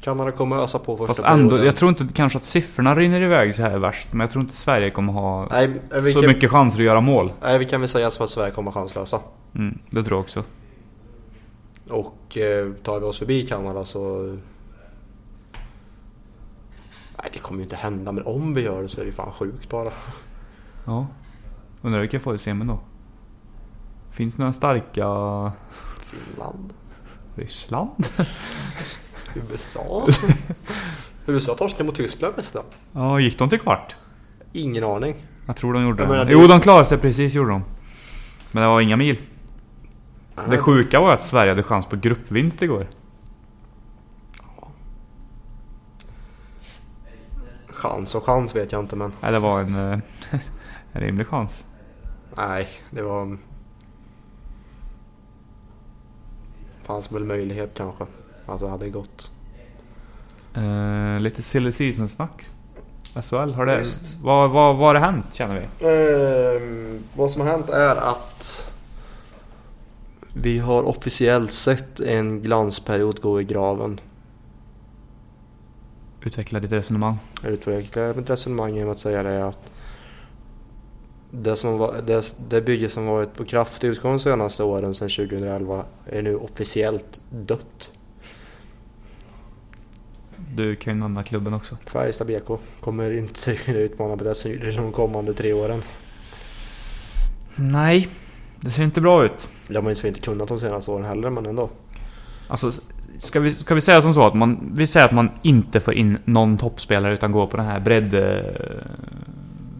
[0.00, 1.66] Kanada kommer ösa på första Fast ändå, perioden.
[1.66, 4.12] jag tror inte kanske att siffrorna rinner iväg så här värst.
[4.12, 5.70] Men jag tror inte Sverige kommer ha Nej,
[6.12, 7.32] så kan, mycket chanser att göra mål.
[7.42, 9.20] nej, vi kan väl säga så att Sverige kommer chanslösa.
[9.54, 10.44] Mm, det tror jag också.
[11.90, 14.36] Och eh, tar vi oss förbi Kanada så...
[17.22, 18.12] Nej, det kommer ju inte hända.
[18.12, 19.90] Men om vi gör det så är det fan sjukt bara.
[20.84, 21.06] Ja.
[21.82, 22.78] Undrar vilka får i semin då?
[24.10, 25.06] Finns några starka...
[26.00, 26.72] Finland.
[27.34, 28.08] Ryssland?
[29.50, 30.06] USA.
[31.26, 32.62] USA torskade mot Tyskland nästan.
[32.92, 33.94] Ja, gick de till kvart?
[34.52, 35.14] Ingen aning.
[35.46, 37.62] Jag tror de gjorde det- Jo, de klarade sig precis gjorde de.
[38.52, 39.16] Men det var inga mil.
[40.50, 42.86] Det sjuka var att Sverige hade chans på gruppvinst igår.
[47.68, 49.12] Chans och chans vet jag inte men.
[49.20, 49.98] Nej, det var en, eh,
[50.92, 51.64] en rimlig chans.
[52.36, 53.38] Nej, det var...
[56.82, 58.06] Fanns väl möjlighet kanske.
[58.60, 59.30] Det hade gått.
[60.54, 62.46] Eh, lite silly season-snack.
[63.14, 63.84] SHL, har det...
[64.22, 65.86] Vad, vad, vad har det hänt känner vi?
[65.86, 68.72] Ehm, vad som har hänt är att
[70.42, 74.00] vi har officiellt sett en glansperiod gå i graven.
[76.24, 77.18] Utveckla ditt resonemang.
[77.42, 79.58] Jag utvecklar mitt resonemang genom att säga det att
[81.30, 85.08] det, som var, det, det bygge som varit på kraftig utgång de senaste åren sedan
[85.08, 87.92] 2011 är nu officiellt dött.
[90.54, 91.76] Du kan ju nämna klubben också.
[91.86, 95.82] Färjestad BK kommer inte kunna utmana på dessa de kommande tre åren.
[97.56, 98.08] Nej,
[98.60, 99.48] det ser inte bra ut.
[99.68, 101.70] Det har man ju inte kunnat de senaste åren heller men ändå.
[102.48, 102.72] Alltså,
[103.18, 104.70] ska vi, ska vi säga som så att man...
[104.74, 108.14] Vi säger att man inte får in någon toppspelare utan går på den här bredd...
[108.14, 108.20] eh,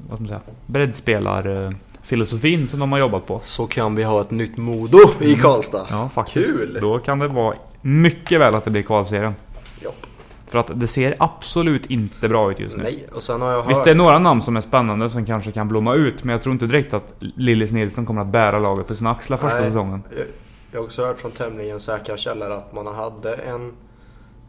[0.08, 0.40] Vad ska man säga?
[0.66, 3.40] Breddspelarfilosofin som de har jobbat på.
[3.44, 5.86] Så kan vi ha ett nytt Modo i Karlstad.
[5.90, 6.46] Ja, faktiskt.
[6.46, 6.78] Kul!
[6.80, 9.34] Då kan det vara mycket väl att det blir kvalserien.
[10.48, 12.82] För att det ser absolut inte bra ut just nu.
[12.82, 13.70] Nej, och sen har jag hört...
[13.70, 16.42] Visst det är några namn som är spännande som kanske kan blomma ut, men jag
[16.42, 19.66] tror inte direkt att Lillis Nilsson kommer att bära laget på sina axlar första Nej.
[19.66, 20.02] säsongen.
[20.10, 20.26] Jag-
[20.72, 23.72] Jag har också hört från tämligen säkra källor att man hade en,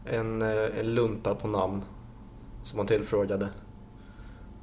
[0.06, 0.48] en, eh,
[0.80, 1.82] en lunta på namn
[2.64, 3.48] som man tillfrågade.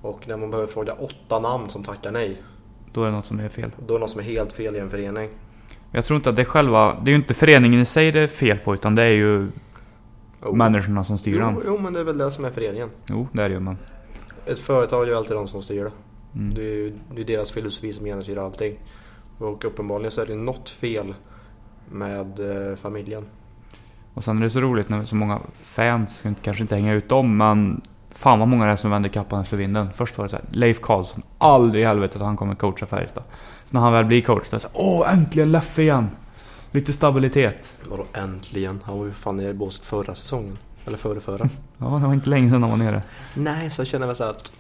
[0.01, 2.41] Och när man behöver fråga åtta namn som tackar nej,
[2.93, 3.71] Då är det något som är fel.
[3.87, 5.29] då är det något som är helt fel i en förening.
[5.91, 6.93] Jag tror inte att det är själva...
[7.03, 9.47] Det är ju inte föreningen i sig det är fel på, utan det är ju
[10.41, 10.55] Oh.
[10.55, 11.61] människorna som styr jo, den.
[11.65, 12.89] jo, men det är väl det som är föreningen.
[13.09, 13.77] Jo, det är det ju, men...
[14.45, 15.91] Ett företag är ju alltid de som styr det.
[16.35, 16.53] Mm.
[16.53, 18.79] Det är ju det är deras filosofi som genomsyrar allting.
[19.37, 21.13] Och uppenbarligen så är det något fel
[21.91, 23.25] med eh, familjen.
[24.13, 27.09] Och sen är det så roligt när så många fans, ska kanske inte hänga ut
[27.09, 27.81] dem, men...
[28.09, 29.89] Fan vad många det är som vänder kappan efter vinden.
[29.95, 33.23] Först var det så här, Leif Karlsson, aldrig i helvetet att han kommer coacha Färjestad.
[33.65, 36.09] Så när han väl blir coach, då är det så här, åh äntligen Leffe igen!
[36.71, 37.73] Lite stabilitet.
[37.89, 38.79] Vadå äntligen?
[38.83, 40.57] Han var ju fan nere i båset förra säsongen.
[40.85, 41.49] Eller förra, förra.
[41.77, 43.01] Ja, det var inte länge sedan han var nere.
[43.33, 44.53] Nej, så jag känner väl så att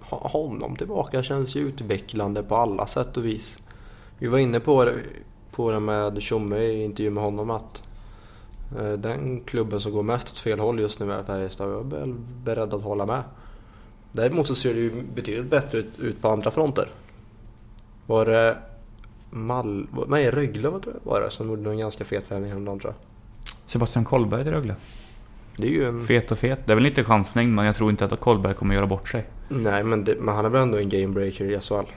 [0.00, 3.58] ha honom tillbaka känns ju utvecklande på alla sätt och vis.
[4.18, 4.94] Vi var inne på det,
[5.50, 7.82] på det med Tjomme i intervju med honom att
[8.78, 12.02] eh, den klubben som går mest åt fel håll just nu är Färjestad och jag
[12.02, 13.22] är beredd att hålla med.
[14.12, 16.88] Däremot så ser det ju betydligt bättre ut, ut på andra fronter.
[18.06, 18.56] Var det
[19.30, 19.86] Mal...
[20.08, 23.08] Nej, Rögle tror jag var det som gjorde en ganska fet värvning häromdagen tror jag.
[23.66, 24.74] Sebastian Kollberg till Rögle.
[25.56, 26.04] Det är ju en...
[26.04, 26.66] Fet och fet.
[26.66, 29.26] Det är väl lite chansning, men jag tror inte att Kollberg kommer göra bort sig.
[29.48, 31.92] Nej, men, det, men han är väl ändå en gamebreaker i SHL.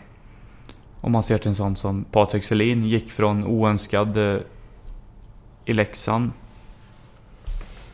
[1.02, 4.38] Om man ser till en sån som Patrik Selin gick från oönskad eh,
[5.66, 6.32] i Leksand.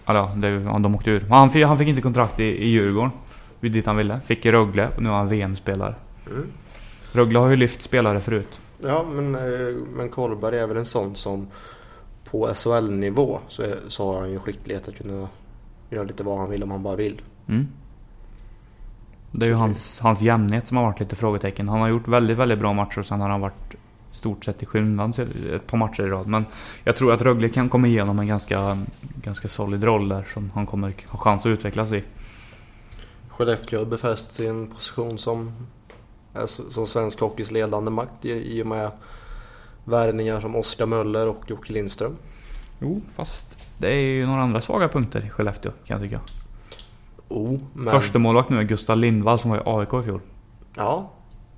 [0.06, 1.22] Ja, det, ja, de åkte ur.
[1.22, 3.12] Men Han fick, han fick inte kontrakt i, i Djurgården.
[3.60, 4.20] Vid dit han ville.
[4.26, 5.96] Fick i Rögle och nu är han VM-spelare.
[6.32, 6.48] Mm.
[7.12, 8.60] Rögle har ju lyft spelare förut.
[8.82, 11.48] Ja, men, eh, men Kolberg är väl en sån som
[12.24, 15.28] på SHL-nivå så, är, så har han ju skicklighet att kunna
[15.90, 17.22] göra lite vad han vill om han bara vill.
[17.48, 17.68] Mm.
[19.32, 21.70] Det är ju hans, hans jämnhet som har varit lite frågetecken.
[21.70, 23.76] Han har gjort väldigt, väldigt bra matcher och sen har han varit
[24.12, 26.28] stort sett i till ett par matcher i rad.
[26.28, 26.46] Men
[26.84, 28.78] jag tror att Rögle kan komma igenom en ganska,
[29.22, 32.04] ganska solid roll där som han kommer ha chans att utvecklas i.
[33.28, 35.52] Skellefteå har befäst sin position som,
[36.46, 38.92] som svensk hockeys ledande makt i, och med
[39.84, 42.16] värvningar som Oskar Möller och Jocke Lindström.
[42.80, 46.22] Jo, fast det är ju några andra svaga punkter i Skellefteå kan jag tycka.
[47.30, 50.22] Oh, men, Första målvakt nu är Gustav Lindvall som var i AIK i fjol.
[50.76, 51.10] Ja.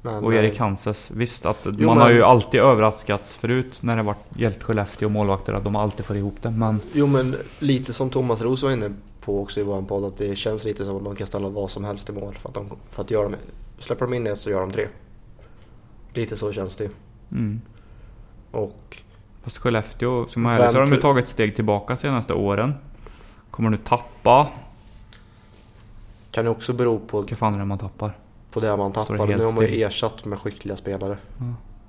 [0.01, 1.11] Men, Och Erik eh, Hanses.
[1.11, 5.05] Visst att Jo, man har men- ju alltid överraskats förut när det varit gällt Skellefteå
[5.07, 6.49] och målvakter att de alltid får ihop det.
[6.49, 10.17] Men Jo men lite som Thomas Roos var inne på också i vår podd att
[10.17, 12.55] det känns lite som att de kan ställa vad som helst i mål för att,
[12.55, 13.35] de, för att göra dem,
[13.79, 14.87] släpper de in ett så gör de tre.
[16.13, 16.89] Lite så känns det ju.
[17.31, 17.61] mm,
[18.51, 18.97] Och
[19.43, 22.33] Fast Skellefteå, som är ärlig, så har de ju tagit ett steg tillbaka de senaste
[22.33, 22.73] åren.
[23.51, 24.47] Kommer nu tappa.
[26.31, 28.17] Kan ju också bero på, Vilka fan är det man tappar?
[28.51, 29.17] på det man tappar.
[29.27, 31.17] helt Nu har man ju ersatt med skickliga spelare.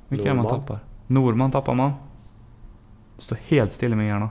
[0.08, 0.60] Vilka är det man Norman.
[0.60, 0.78] tappar?
[1.06, 1.92] Norman tappar man.
[3.18, 4.30] Står helt still i min hjärna.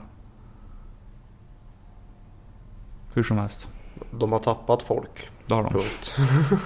[3.14, 3.68] Hur som helst.
[4.10, 5.30] De har tappat folk.
[5.46, 5.72] Det har de.
[5.72, 6.16] Punkt.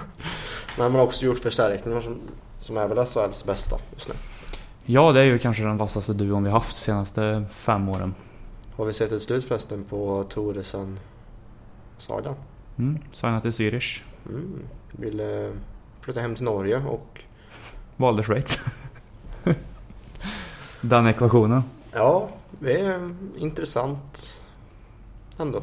[0.79, 2.21] Men man har också gjort förstärkningar som,
[2.61, 4.15] som är väl SHLs bästa just nu.
[4.87, 8.15] Ja, det är ju kanske den vassaste duon vi haft de senaste fem åren.
[8.77, 10.99] Har vi sett ett slut förresten på Toresen
[11.99, 12.35] sagan?
[12.79, 14.03] Mm, signat till Zürich.
[14.29, 14.63] Mm.
[14.93, 15.53] Ville
[16.01, 17.21] flytta hem till Norge och
[17.97, 18.61] Valde Schweiz.
[20.81, 21.63] den ekvationen.
[21.93, 22.29] ja,
[22.61, 24.43] det är intressant
[25.39, 25.63] ändå.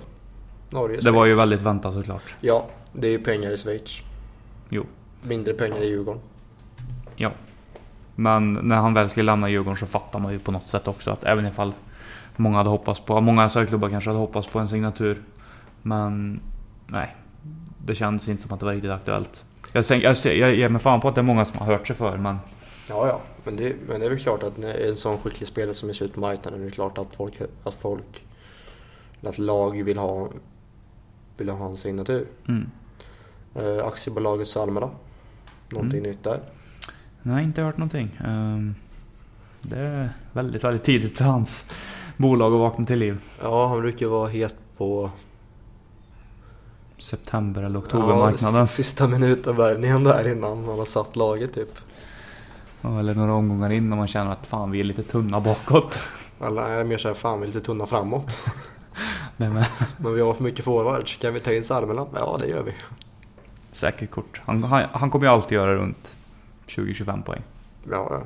[0.70, 2.36] Norge, Det var ju väldigt väntat såklart.
[2.42, 4.02] Ja, det är ju pengar i Schweiz.
[4.70, 4.86] Jo.
[5.22, 6.22] Mindre pengar i Djurgården.
[7.16, 7.32] Ja.
[8.16, 11.12] Men när han väl skulle lämna Djurgården så fattar man ju på något sätt också
[11.12, 11.74] att även ifall
[12.36, 15.22] många hade hoppats på, många SHL-klubbar kanske hade hoppats på en signatur.
[15.82, 16.40] Men
[16.88, 17.16] nej,
[17.86, 19.46] det kändes inte som att det var riktigt aktuellt.
[19.72, 21.66] Jag, tänk, jag, ser- jag ger mig fan på att det är många som har
[21.66, 22.38] hört sig för men
[22.90, 23.20] Ja, ja.
[23.44, 25.94] Men det, men det är väl klart att när en sån skicklig spelare som är
[25.94, 28.26] slut på marknaden, det är klart att folk, att folk,
[29.24, 30.30] att lag vill ha,
[31.38, 32.28] vill ha en signatur.
[32.48, 32.70] mm.
[33.56, 34.90] Eh, aktiebolaget Salmela.
[35.72, 36.10] Någonting Mm.
[36.12, 36.40] nytt där.
[37.24, 38.20] Nej, inte hört någonting.
[38.26, 38.76] Ehm,
[39.62, 41.66] det är väldigt, väldigt tidigt för hans
[42.18, 43.20] bolag att vakna till liv.
[43.44, 45.12] Ja, han brukar vara het på
[47.00, 48.60] September eller oktobermarknaden.
[48.60, 51.70] Ja, sista minuten värvningen där innan man har satt laget typ.
[52.82, 56.00] Ja, eller några omgångar in när man känner att fan vi är lite tunna bakåt.
[56.42, 58.40] Eller är det mer såhär, fan vi är lite tunna framåt.
[59.38, 59.64] Nej, men,
[59.98, 61.18] Men vi har för mycket forwards.
[61.18, 62.06] Kan vi ta in Salmela?
[62.16, 62.72] Ja, det gör vi.
[63.82, 64.42] Säkert kort.
[64.46, 66.18] Han, han, han kommer ju alltid göra runt
[66.68, 67.42] 20-25 poäng.
[67.90, 68.24] Ja, ja.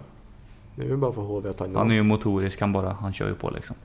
[0.76, 2.94] Nu är det bara för HV att ta in Han är ju motorisk, han bara,
[2.94, 3.76] han kör ju på liksom.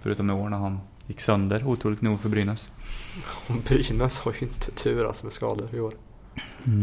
[0.00, 2.70] Förutom i år när han gick sönder, otroligt nog för Brynäs.
[3.68, 5.92] Brynäs har ju inte tur alltså med skador i år.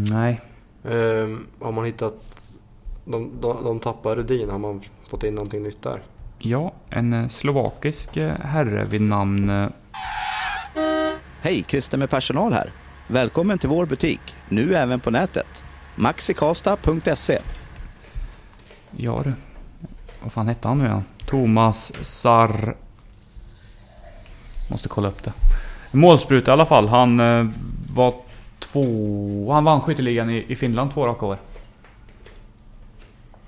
[0.09, 0.41] nej.
[0.83, 2.13] Ehm, har man hittat...
[3.05, 4.49] De, de, de tappar Rudin.
[4.49, 6.01] Har man fått in någonting nytt där?
[6.37, 9.49] Ja, en eh, slovakisk eh, herre vid namn...
[9.49, 9.67] eh,
[11.41, 12.71] Hej, Christer med personal här.
[13.11, 15.63] Välkommen till vår butik, nu även på nätet.
[15.95, 17.39] maxikasta.se
[18.91, 19.33] Ja du.
[20.23, 21.03] Vad fan hette han nu igen?
[21.25, 22.75] Thomas Sar...
[24.71, 25.33] Måste kolla upp det.
[25.91, 26.87] Målspruta i alla fall.
[26.87, 27.47] Han eh,
[27.93, 28.13] var
[28.59, 29.51] två...
[29.51, 31.37] Han vann skytteligan i, i Finland två raka år.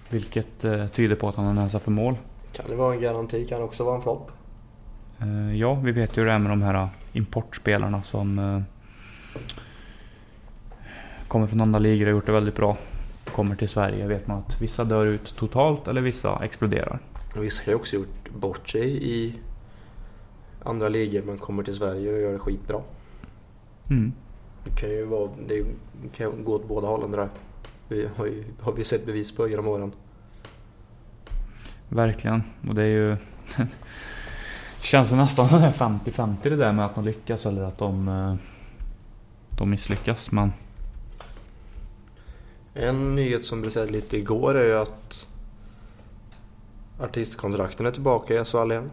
[0.10, 2.16] Vilket eh, tyder på att han har näsa för mål.
[2.54, 3.46] Kan det vara en garanti?
[3.48, 4.32] Kan det också vara en flopp?
[5.20, 8.40] Eh, ja, vi vet ju hur det är med de här importspelarna som
[11.28, 12.78] kommer från andra ligor och gjort det väldigt bra.
[13.26, 17.00] Kommer till Sverige vet man att vissa dör ut totalt eller vissa exploderar.
[17.36, 19.36] Vissa har ju också gjort bort sig i
[20.64, 22.82] andra ligor men kommer till Sverige och gör det skitbra.
[23.90, 24.14] Mm.
[24.64, 25.64] Det kan ju vara, det
[26.18, 27.30] kan gå åt båda hållen det där.
[27.88, 29.92] Vi har, ju, har vi sett bevis på genom åren.
[31.90, 32.44] Verkligen.
[32.68, 33.18] Och det är ju...
[34.82, 38.36] känns det nästan 50-50 det där med att de lyckas eller att de, eh,
[39.62, 40.32] de misslyckas.
[40.32, 40.52] Men
[42.74, 45.28] En nyhet som blev sedd lite igår är ju att
[47.00, 48.92] artistkontrakten är tillbaka i SHL igen.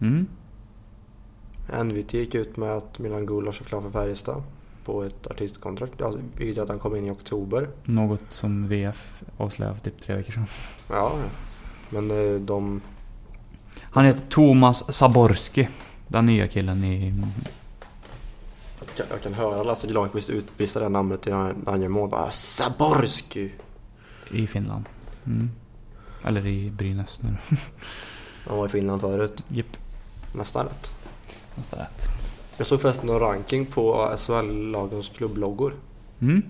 [0.00, 0.26] mm,
[1.84, 4.42] NVT gick ut med att Milan Gulas är klar för Färjestad
[4.84, 6.02] på ett artistkontrakt.
[6.02, 7.68] Alltså, vilket gör att han kommer in i oktober.
[7.84, 10.46] något som VF avslöjade för typ tre veckor sedan.
[10.88, 11.28] Ja, ja.
[11.90, 12.80] men eh, de...
[13.80, 15.68] Han heter Thomas Saborski.
[16.08, 17.14] Den nya killen i...
[19.10, 22.10] Jag kan höra Lasse Granqvist utbrista det namnet när han gör mål.
[22.10, 23.52] Bara Saborski!
[24.30, 24.84] i Finland.
[25.26, 25.50] Mm.
[26.24, 27.36] Eller i Brynäs nu.
[28.46, 29.44] Han var i Finland förut.
[29.48, 29.76] Japp.
[30.34, 30.92] Nästan rätt.
[31.54, 32.02] Nästan rätt.
[32.56, 35.74] Jag såg förresten en ranking på SHL-lagens klubbloggor.
[36.20, 36.42] Mm.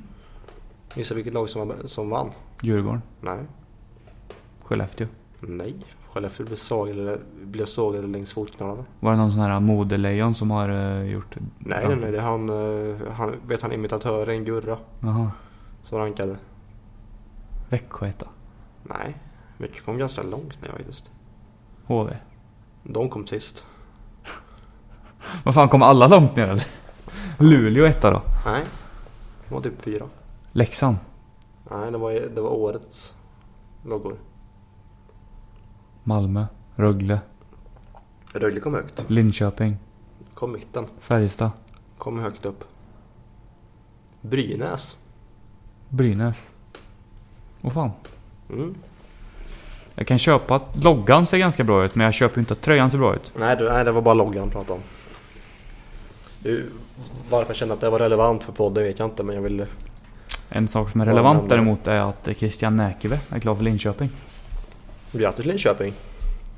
[0.94, 2.30] Gissa vilket lag som, var, som vann?
[2.62, 3.02] Djurgården.
[3.20, 3.38] Nej.
[4.62, 5.06] Skellefteå.
[5.40, 5.74] Nej.
[6.16, 8.84] Skellefteå blev sågade, blev sågade längs fotknölarna.
[9.00, 11.36] Var det någon sån här modelejon som har eh, gjort...
[11.58, 12.12] Nej, nej, nej.
[12.12, 15.30] Det är han, eh, han, vet han imitatören Gurra Jaha.
[15.82, 16.36] som rankade.
[17.68, 18.26] Växjöetta.
[18.82, 19.16] Nej.
[19.58, 21.10] Mycket kom ganska långt ner faktiskt.
[21.86, 22.16] HV.
[22.82, 23.64] De kom sist.
[25.44, 26.66] Vad fan, kom alla långt ner eller?
[27.38, 28.22] Luleå etta då?
[28.46, 28.64] Nej.
[29.48, 30.04] De var typ fyra.
[30.52, 30.96] Leksand?
[31.70, 33.14] Nej, det var, det var årets
[33.84, 34.16] loggor.
[36.08, 36.46] Malmö?
[36.76, 37.20] Rögle?
[38.32, 39.04] Rögle kom högt.
[39.10, 39.76] Linköping?
[40.34, 40.84] Kom mitten.
[41.00, 41.50] Färjestad?
[41.98, 42.64] Kom högt upp.
[44.20, 44.96] Brynäs.
[45.88, 46.50] Brynäs?
[47.60, 47.90] Vad fan?
[48.50, 48.74] Mm.
[49.94, 52.90] Jag kan köpa att loggan ser ganska bra ut, men jag köper inte att tröjan
[52.90, 53.32] ser bra ut.
[53.34, 54.82] Nej, det, nej, det var bara loggan jag pratade om.
[57.30, 59.66] Varför jag kände att det var relevant för podden vet jag inte, men jag ville...
[60.48, 64.10] En sak som är relevant däremot är att Christian Näkive är klar för Linköping.
[65.12, 65.92] Grattis Linköping!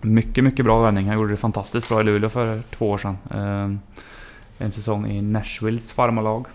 [0.01, 1.07] Mycket, mycket bra värvning.
[1.07, 3.19] Han gjorde det fantastiskt bra i Luleå för två år sedan.
[3.31, 3.81] Ehm,
[4.61, 6.47] En säsong i Nashvilles farmarlag.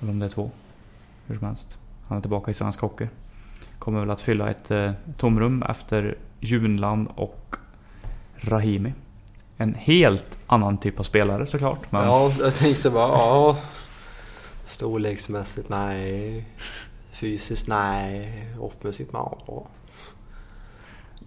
[0.00, 0.50] Eller om det är två.
[1.26, 1.66] Hur som helst.
[2.08, 3.06] Han är tillbaka i svensk hockey.
[3.78, 7.56] Kommer väl att fylla ett eh, tomrum efter Junland och
[8.36, 8.92] Rahimi.
[9.56, 11.92] En helt annan typ av spelare såklart.
[11.92, 13.56] Men Ja, jag tänkte bara ja.
[14.64, 16.44] Storleksmässigt nej.
[17.12, 18.46] Fysiskt nej.
[18.60, 19.66] Offensivt ja.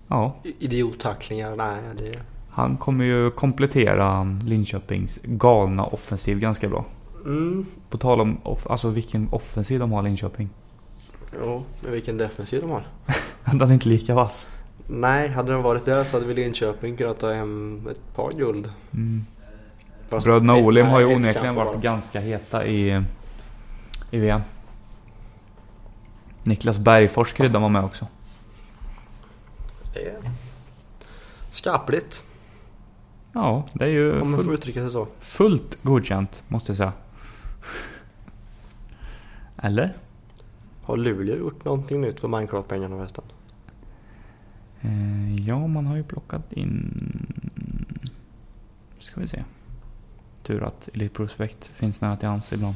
[0.09, 1.81] Ja, Idiottacklingar nej.
[1.97, 2.19] Det...
[2.49, 6.85] han kommer ju komplettera Linköpings galna offensiv ganska bra.
[7.25, 7.65] Mm.
[7.89, 10.49] På tal om off- alltså vilken offensiv de har Linköping.
[11.43, 12.87] Jo, men vilken defensiv de har.
[13.45, 14.47] Den är inte lika vass.
[14.87, 18.71] Nej, hade den varit där så hade väl Linköping kunnat ta hem ett par guld.
[18.93, 19.25] Mm.
[20.09, 21.81] Fast Bröderna Olim har ju onekligen varit bara.
[21.81, 23.03] ganska heta i,
[24.11, 24.41] i VM.
[26.43, 28.07] Niklas Bergfors kryddan var med också.
[29.99, 30.17] Det är
[31.49, 32.23] skapligt,
[33.33, 35.07] Ja, det är ju om man får uttrycka sig så.
[35.19, 36.93] fullt godkänt måste jag säga.
[39.57, 39.93] Eller?
[40.83, 43.23] Har Luleå gjort någonting nytt för Minecraft-pengarna förresten?
[44.81, 46.93] Eh, ja, man har ju plockat in...
[48.99, 49.43] Ska vi se.
[50.43, 52.75] Tur att Elite Prospect finns nära till hands ibland.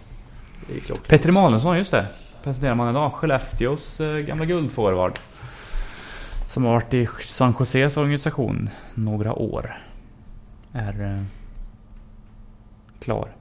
[1.07, 2.07] Petri Malensson, just det.
[2.43, 3.13] Presenterar man idag.
[3.13, 5.19] Skellefteås eh, gamla guldforward.
[6.53, 9.77] Som har varit i San Joses organisation några år.
[10.73, 11.23] Är eh,
[12.99, 13.35] klar.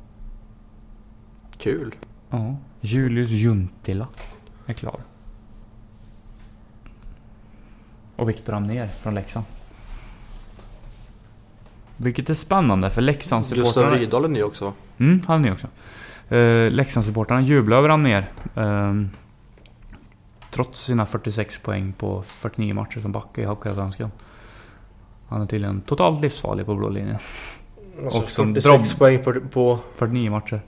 [1.59, 1.95] Kul.
[2.31, 2.57] Ja.
[2.81, 4.09] Julius Juntila
[4.67, 5.01] är klar.
[8.17, 9.45] Och Viktor Amner från Leksand.
[11.97, 13.97] Vilket är spännande för Gustav Leksandssupportrarna...
[13.97, 14.73] Rydahl är ny också va?
[14.99, 15.67] Mm, han är ny också.
[16.35, 18.31] Uh, Leksandssupportrarna jublar över Amner.
[18.55, 19.11] Ehm,
[20.53, 24.11] trots sina 46 poäng på 49 matcher som back i Hockeyallsvenskan.
[25.29, 27.19] Han är tydligen totalt livsfarlig på blå linjen.
[28.05, 28.99] Alltså, Och som 46 dropp.
[28.99, 29.79] poäng på, på...
[29.97, 30.61] 49 matcher.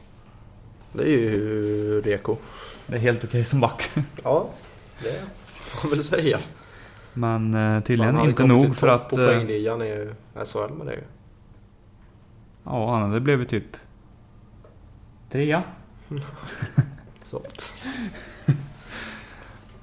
[0.93, 2.37] Det är ju reko.
[2.87, 3.91] Det är helt okej som back.
[4.23, 4.49] Ja,
[5.03, 5.23] det
[5.55, 6.39] får man väl säga.
[7.13, 9.09] Men uh, tydligen Han hade inte kommit nog för att...
[9.09, 10.09] På eh, poängligan i
[10.45, 11.03] SHL med det ju.
[12.65, 13.77] ja, han hade blivit typ...
[15.31, 15.63] Trea.
[17.23, 17.73] Sånt.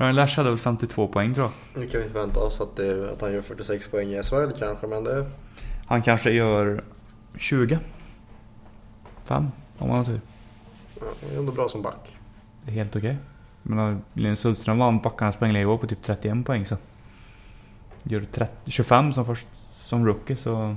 [0.01, 1.81] Ryan Lash hade väl 52 poäng tror jag.
[1.81, 4.51] Nu kan vi inte vänta oss att, det, att han gör 46 poäng i SHL
[4.59, 5.25] kanske, men det...
[5.85, 6.83] Han kanske gör
[7.37, 7.79] 20.
[9.23, 9.47] 5
[9.77, 10.21] om han har tur.
[10.99, 12.17] Ja, det är ändå bra som back.
[12.61, 13.17] Det är helt okej.
[13.63, 16.77] Men Linus Sundström vann backarnas poängläge på typ 31 poäng så.
[18.03, 19.47] Gör 30, 25 som först
[19.85, 20.75] som rookie så.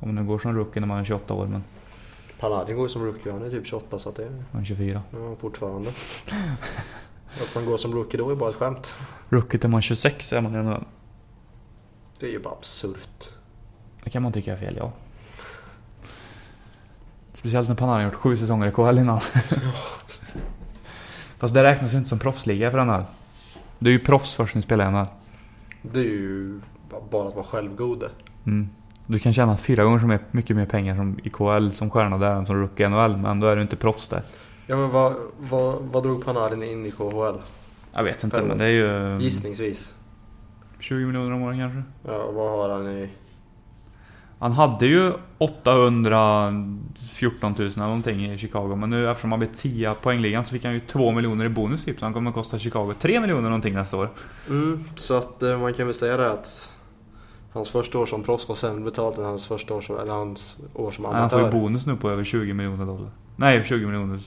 [0.00, 1.64] Om det går som rookie när man är 28 år men
[2.40, 4.66] Paladin går ju som rookie, han är typ 28 så att det är man är
[4.66, 5.02] 24.
[5.10, 5.90] ja, fortfarande.
[7.34, 8.96] att man går som rookie då är bara ett skämt.
[9.28, 10.84] Rookie till man är 26 är man NHL.
[12.18, 13.28] Det är ju bara absurt.
[14.04, 14.92] Det kan man tycka är fel ja.
[17.34, 19.20] Speciellt när Panarin gjort sju säsonger i KHL innan.
[21.38, 23.04] Fast det räknas ju inte som proffsliga för NHL.
[23.78, 25.06] Du är ju proffs först när du spelar i NHL.
[25.82, 26.60] Det är ju
[27.10, 28.04] bara att vara självgod.
[28.46, 28.68] Mm.
[29.06, 32.34] Du kan tjäna fyra gånger så mycket mer pengar som i KHL som stjärna där
[32.34, 33.16] än som rookie i NHL.
[33.16, 34.22] Men då är du inte proffs där.
[34.70, 37.36] Ja men vad, vad, vad drog Panarin in i KHL?
[37.92, 39.18] Jag vet inte men det är ju...
[39.20, 39.94] Gissningsvis.
[40.78, 41.82] 20 miljoner om året kanske.
[42.06, 43.10] Ja, vad har han i...
[44.38, 48.76] Han hade ju 814 000 eller någonting i Chicago.
[48.76, 51.84] Men nu eftersom han blev 10 poängligan så fick han ju 2 miljoner i bonus
[51.84, 51.98] typ.
[51.98, 54.10] Så han kommer att kosta Chicago 3 miljoner någonting nästa år.
[54.48, 56.72] Mm, så att eh, man kan väl säga det att
[57.52, 60.58] hans första år som proffs var sämre betalt än hans första år som, eller hans
[60.74, 61.60] år som Nej, han får ju amatör.
[61.60, 63.10] bonus nu på över 20 miljoner dollar.
[63.36, 64.20] Nej, 20 miljoner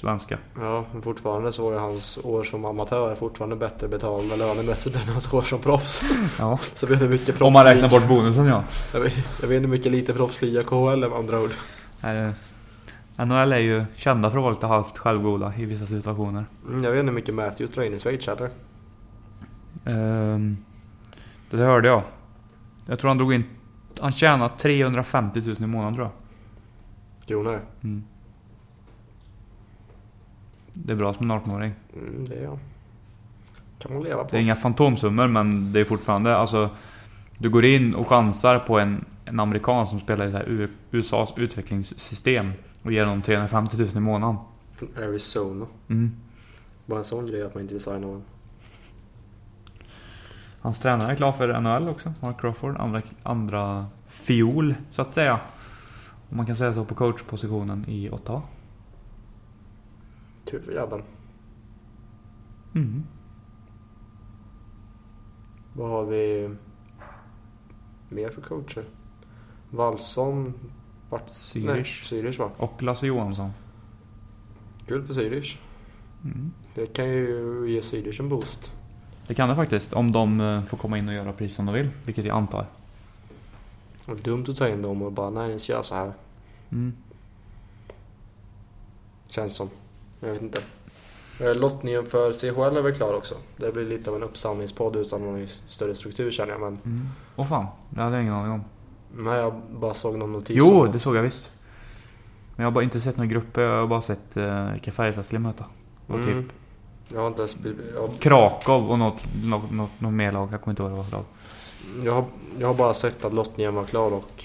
[0.00, 0.38] svenska.
[0.60, 5.12] Ja, men fortfarande så var ju hans år som amatör fortfarande bättre betald lönemässigt än
[5.12, 6.02] hans år som proffs.
[6.38, 6.58] Ja.
[6.74, 8.64] Så vet hur mycket Om man räknar bort bonusen ja.
[8.92, 11.50] Jag vet, jag vet hur mycket lite proffsliga KHL med andra ord.
[12.00, 12.32] Nej,
[13.16, 16.44] NHL är ju kända för att vara lite halvt självgoda i vissa situationer.
[16.68, 18.50] Mm, jag vet inte hur mycket Matthews drar in i Schweiz eller?
[19.84, 20.56] Ehm,
[21.50, 22.02] det hörde jag.
[22.86, 23.44] Jag tror han drog in...
[24.00, 26.12] Han tjänade 350 000 i månaden tror jag.
[27.26, 27.60] Kronor?
[27.82, 28.04] Mm.
[30.84, 31.72] Det är bra som en 18-åring.
[31.94, 32.58] Mm, det är jag.
[33.78, 34.30] Kan man leva på.
[34.30, 36.70] Det är inga fantomsummor men det är fortfarande alltså...
[37.38, 41.32] Du går in och chansar på en, en amerikan som spelar i så här USAs
[41.36, 42.52] utvecklingssystem
[42.82, 44.36] och ger honom 350 000 i månaden.
[44.76, 45.66] Från Arizona.
[45.88, 46.16] Mm.
[46.86, 48.22] Bara en sån grej att man inte signa honom.
[50.60, 52.76] Hans tränare är klar för NHL också, Mark Crawford.
[52.76, 55.40] Andra, andra fiol, så att säga.
[56.30, 58.42] Om man kan säga så på coachpositionen i Ottawa.
[60.50, 61.02] Kul för grabben.
[62.74, 63.04] Mm.
[65.72, 66.50] Vad har vi
[68.08, 68.84] mer för coacher?
[69.70, 70.54] Wallson.
[71.10, 71.28] Vart?
[71.28, 72.04] Zürich.
[72.04, 72.50] Zürich va?
[72.56, 73.50] Och Lasse Johansson.
[74.86, 75.58] Kul för Zürich.
[76.24, 76.52] Mm.
[76.74, 78.72] Det kan ju ge Zürich en boost.
[79.26, 81.74] Det kan det faktiskt, om de eh, får komma in och göra precis som de
[81.74, 81.90] vill.
[82.04, 82.66] Vilket jag antar.
[84.06, 86.12] Och dumt att ta in dem och bara nej ni ska göra så här.
[86.70, 86.92] Mm.
[89.28, 89.70] Känns som.
[90.20, 90.62] Jag vet inte.
[91.40, 93.34] Eh, Lottningen för CHL är väl klar också.
[93.56, 96.60] Det blir lite av en uppsamlingspodd utan någon större struktur känner jag.
[96.60, 97.08] Men Mm.
[97.36, 98.64] Åh fan, det hade jag ingen aning om.
[99.16, 100.56] nej, jag bara såg någon notis.
[100.58, 101.50] Jo, det såg jag visst.
[102.56, 105.24] Men jag har bara inte sett några grupper, jag har bara sett uh, vilka Färjestad
[105.26, 105.64] skulle möta.
[106.06, 106.42] Och Mm.
[106.42, 106.52] typ
[107.12, 107.56] Jag har inte ens...
[107.94, 111.02] Jag, Krakow och något, något, något, något mer lag, jag kommer inte ihåg vad det
[111.02, 111.24] var för lag.
[112.04, 112.24] jag, har,
[112.58, 114.44] jag har bara sett att lottningen var klar och...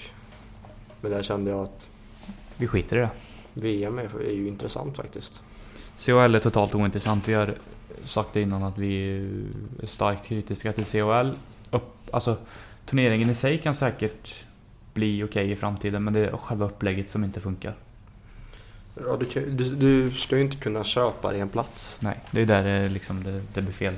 [1.00, 1.88] Men där kände jag att
[2.56, 3.10] Vi skiter i det.
[3.54, 5.42] VM är, är ju intressant faktiskt.
[5.98, 7.28] CHL är totalt ointressant.
[7.28, 7.54] Vi har
[8.04, 9.18] sagt det innan att vi
[9.82, 11.30] är starkt kritiska till CHL.
[11.70, 12.36] Upp, alltså,
[12.86, 14.44] turneringen i sig kan säkert
[14.94, 17.74] bli okej i framtiden, men det är själva upplägget som inte funkar.
[18.94, 21.98] Ja, du, du, du ska ju inte kunna köpa dig en plats.
[22.00, 23.94] Nej, det är där det, liksom, det, det blir fel.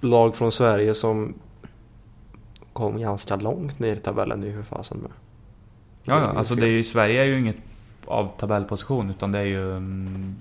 [0.00, 1.34] Lag från Sverige som
[2.72, 5.10] kom ganska långt ner i tabellen, det är ju för fasen med.
[6.04, 6.60] Ja, alltså fel.
[6.60, 7.56] det är ju, Sverige är ju inget
[8.04, 10.36] av tabellposition, utan det är ju mm,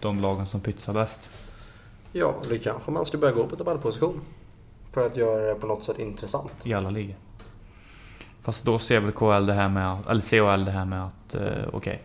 [0.00, 1.28] de lagen som pytsar bäst.
[2.12, 4.20] Ja, det kanske man ska börja gå på tabellposition.
[4.92, 6.52] För att göra det på något sätt intressant.
[6.64, 7.14] i alla ligor.
[8.42, 11.68] Fast då ser väl KL det här med, eller CHL det här med att, eh,
[11.72, 12.02] okej.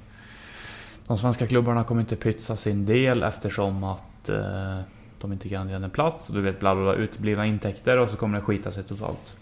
[1.07, 4.79] de svenska klubbarna kommer inte pytsa sin del eftersom att eh,
[5.19, 6.29] de inte garanterar en plats.
[6.29, 9.33] Och du vet, bla bla bla, uteblivna intäkter och så kommer det skita sig totalt.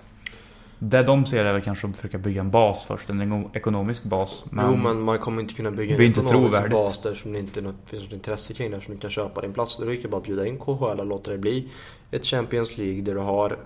[0.83, 4.43] Det de ser är väl kanske att försöka bygga en bas först, en ekonomisk bas.
[4.51, 6.71] jo, men man kommer inte kunna bygga en ekonomisk trovärdigt.
[6.71, 9.53] bas där som det inte finns något intresse kring där som du kan köpa din
[9.53, 9.77] plats.
[9.77, 11.69] Då är det bra att bjuda in KHL och låta det bli
[12.11, 13.57] ett Champions League där du har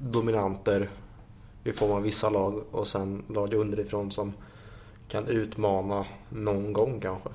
[0.00, 0.88] dominanter
[1.64, 4.32] i form av vissa lag och sen lag underifrån som
[5.08, 7.28] kan utmana någon gång kanske.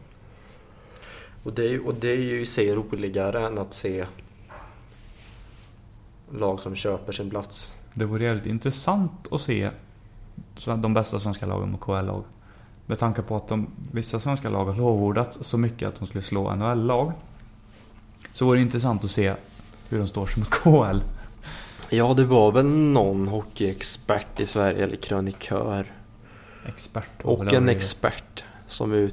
[1.43, 4.05] Och det, är- och det är ju i sig roligare än att se
[6.32, 7.72] lag som köper sin plats.
[7.98, 9.70] Det vore jävligt intressant att se
[10.66, 12.24] de bästa svenska lagen mot KL-lag.
[12.86, 16.24] Med tanke på att de, vissa svenska lag har lovordat så mycket att de skulle
[16.24, 17.12] slå NHL-lag.
[18.34, 19.36] Så vore det intressant att se
[19.89, 21.00] hur de står sig mot KL.
[21.89, 25.93] Ja, det var väl någon hockeyexpert i Sverige, eller krönikör.
[26.66, 27.22] Expert.
[27.24, 29.10] Och en expert som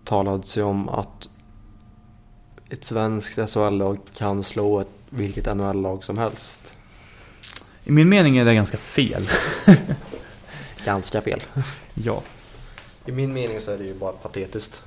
[0.00, 1.28] uttalade sig om att
[2.68, 6.74] ett svenskt SHL-lag kan slå ett, vilket NHL-lag som helst.
[7.84, 9.28] I min mening är det ganska fel.
[10.84, 11.40] Ganska fel.
[11.94, 12.22] Ja.
[13.06, 14.82] I min mening så är det ju bara patetiskt.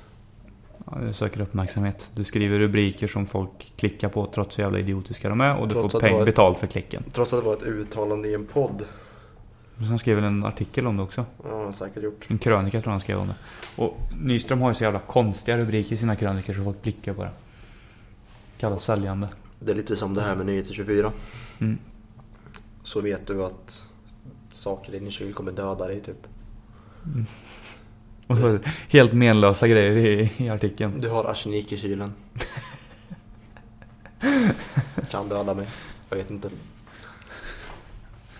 [0.86, 2.08] Ja, Du söker uppmärksamhet.
[2.14, 5.74] Du skriver rubriker som folk klickar på trots hur jävla idiotiska de är och du
[5.74, 7.04] Trots får peng ett- betalt för klicken.
[7.12, 8.84] Trots att det var ett uttalande i en podd.
[9.88, 11.24] Sen skrev väl en artikel om det också.
[11.50, 12.26] Ja, han säkert gjort.
[12.30, 13.34] En krönika tror jag han skrev om det.
[13.82, 17.22] Och Nyström har ju så jävla konstiga rubriker i sina krönikor så folk klickar på
[17.24, 17.30] det.
[18.58, 19.28] Kallas säljande.
[19.64, 21.12] Det är lite som det här med Nyheter 24.
[21.60, 21.78] Mm.
[22.82, 23.86] Så vet du att
[24.52, 26.26] saker i din kyl kommer döda dig typ.
[28.26, 28.58] Och så
[28.88, 31.00] helt menlösa grejer i, i artikeln.
[31.00, 32.12] Du har arsenik i kylen.
[35.10, 35.68] kan döda mig.
[36.10, 36.50] Jag vet inte.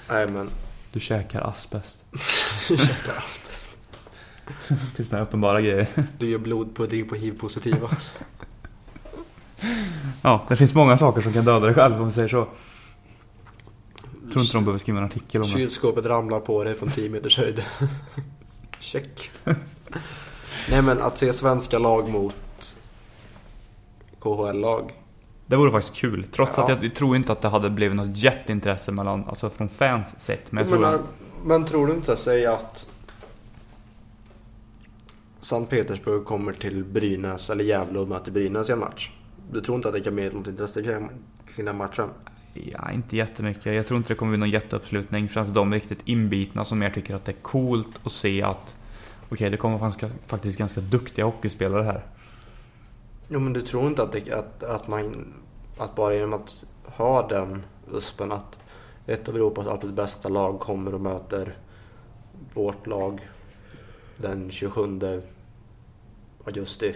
[0.09, 0.51] Nej men,
[0.93, 1.99] Du käkar asbest.
[2.69, 3.79] du käkar asbest.
[4.97, 5.89] Typ sådana uppenbara grejer.
[6.19, 7.97] Du gör blodpudding på hiv-positiva.
[10.23, 12.47] Ja, det finns många saker som kan döda dig själv om vi säger så.
[14.25, 15.53] Jag tror inte de behöver skriva en artikel om det.
[15.53, 17.63] Kylskåpet ramlar på dig från 10 meters höjd.
[18.81, 19.31] Check.
[20.71, 22.77] Nej men att se svenska lag mot
[24.21, 24.93] KHL-lag.
[25.47, 26.27] Det vore faktiskt kul.
[26.35, 26.63] Trots Ja.
[26.73, 30.53] att jag tror inte att det hade blivit något jätteintresse mellan, alltså från fans sett.
[30.53, 30.99] Men tror Men,
[31.45, 32.91] men tror du inte, säg att
[35.41, 39.11] Sankt Petersburg kommer till Brynäs eller Gävle och möter Brynäs i en match.
[39.51, 42.09] Du tror inte att det kan bli något intresse kring, den matchen?
[42.55, 43.75] Ja, inte jättemycket.
[43.75, 45.29] Jag tror inte det kommer bli någon jätteuppslutning.
[45.29, 48.77] Främst de riktigt inbitna som mer tycker att det är coolt att se att
[49.29, 52.03] okej, det kommer faktiskt, faktiskt ganska duktiga hockeyspelare här.
[53.29, 55.35] Jo men du tror inte att, det, att, att man,
[55.79, 57.63] att bara genom att ha den
[57.93, 58.59] USPen att
[59.07, 61.57] ett av Europas absolut bästa lag kommer och möter
[62.55, 63.29] vårt lag
[64.17, 65.01] den 27
[66.45, 66.95] augusti.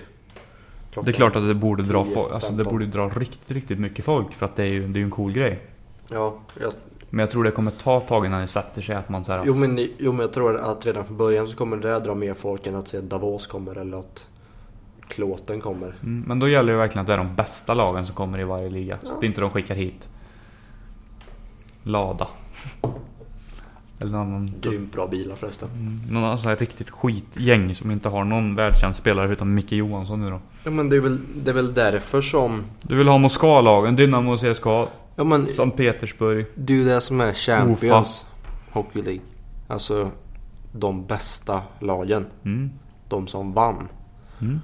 [1.04, 2.72] Det är klart att det borde dra, 10, folk, alltså det 15.
[2.74, 5.10] borde dra riktigt, riktigt mycket folk för att det är ju det är ju en
[5.10, 5.58] cool grej.
[6.08, 6.72] Ja, jag,
[7.10, 9.42] Men jag tror det kommer ta tag innan det sätter sig att man så här,
[9.46, 12.34] jo, men, jo men jag tror att redan från början så kommer det dra mer
[12.34, 14.26] folk än att se Davos kommer eller att
[15.08, 15.94] Klåten kommer.
[16.02, 18.44] mm, Men då gäller det verkligen att det är de bästa lagen som kommer i
[18.44, 18.98] varje liga.
[19.02, 20.08] Så att inte de skickar hit
[21.82, 22.28] Lada.
[24.00, 25.68] Eller någon annan, Grymt bra bilar förresten.
[25.74, 29.72] mm, någon annan så här riktigt skitgäng som inte har någon världskänd spelare utan Micke
[29.72, 30.40] Johansson nu då.
[30.64, 32.62] Ja men det är väl, det är väl därför som...
[32.82, 34.86] Du vill ha Moskva-lagen, Dynamo CSKA,
[35.16, 36.46] Ja men Sankt Petersburg.
[36.54, 38.26] det är ju det som är Champions
[38.70, 39.20] Hockey League.
[39.68, 40.10] Alltså
[40.72, 42.26] de bästa lagen.
[42.44, 42.70] Mm.
[43.08, 43.88] De som vann.
[44.40, 44.60] Mm.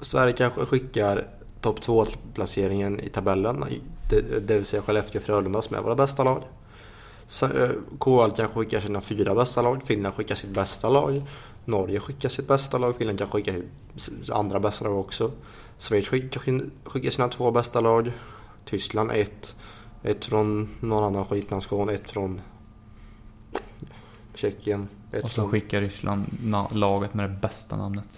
[0.00, 1.24] Sverige kanske skickar
[1.60, 2.04] topp 2
[2.34, 3.64] placeringen i tabellen.
[4.10, 6.42] Det, det vill säga Skellefteå och Frölunda som är våra bästa lag.
[7.42, 7.70] Eh,
[8.00, 9.82] KL kanske skickar sina fyra bästa lag.
[9.82, 11.16] Finland skickar sitt bästa lag.
[11.64, 12.96] Norge skickar sitt bästa lag.
[12.96, 13.54] Finland kanske skickar
[13.96, 15.30] sitt andra bästa lag också.
[15.78, 18.12] Schweiz skickar, sin- skickar sina två bästa lag.
[18.64, 19.56] Tyskland ett.
[20.02, 21.88] Ett från någon annan skitnation.
[21.88, 22.40] Ett från
[24.34, 24.88] Tjeckien.
[25.12, 25.50] Ett Och så från...
[25.50, 26.24] skickar Ryssland
[26.72, 28.08] laget med det bästa namnet.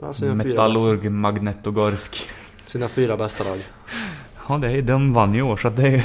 [0.00, 2.28] Ja, Metallurg Magnetogorsk.
[2.64, 3.58] sina fyra bästa lag.
[4.48, 6.04] Ja, det är, de vann i år så det är...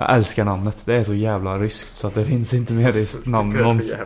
[0.00, 0.76] Jag älskar namnet.
[0.84, 3.96] Det är så jävla ryskt så att det finns inte mer ryskt namn någonsin.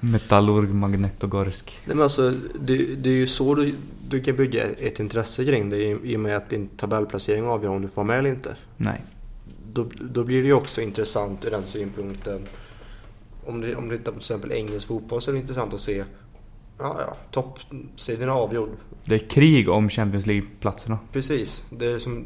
[0.00, 1.78] Metallurg Magnetogorsk.
[1.84, 3.74] Nej, men alltså, det, det är ju så du,
[4.08, 7.70] du kan bygga ett intresse kring det i, i och med att din tabellplacering avgör
[7.70, 8.56] om du får med eller inte.
[8.76, 9.04] Nej.
[9.72, 12.40] Då, då blir det ju också intressant ur den synpunkten.
[13.46, 15.80] Om du, om du tittar på till exempel engelsk fotboll så är det intressant att
[15.80, 16.04] se
[16.78, 18.70] Ja, ja, toppstriden är avgjord.
[19.04, 20.98] Det är krig om Champions League-platserna.
[21.12, 21.64] Precis.
[21.70, 22.24] Det är som...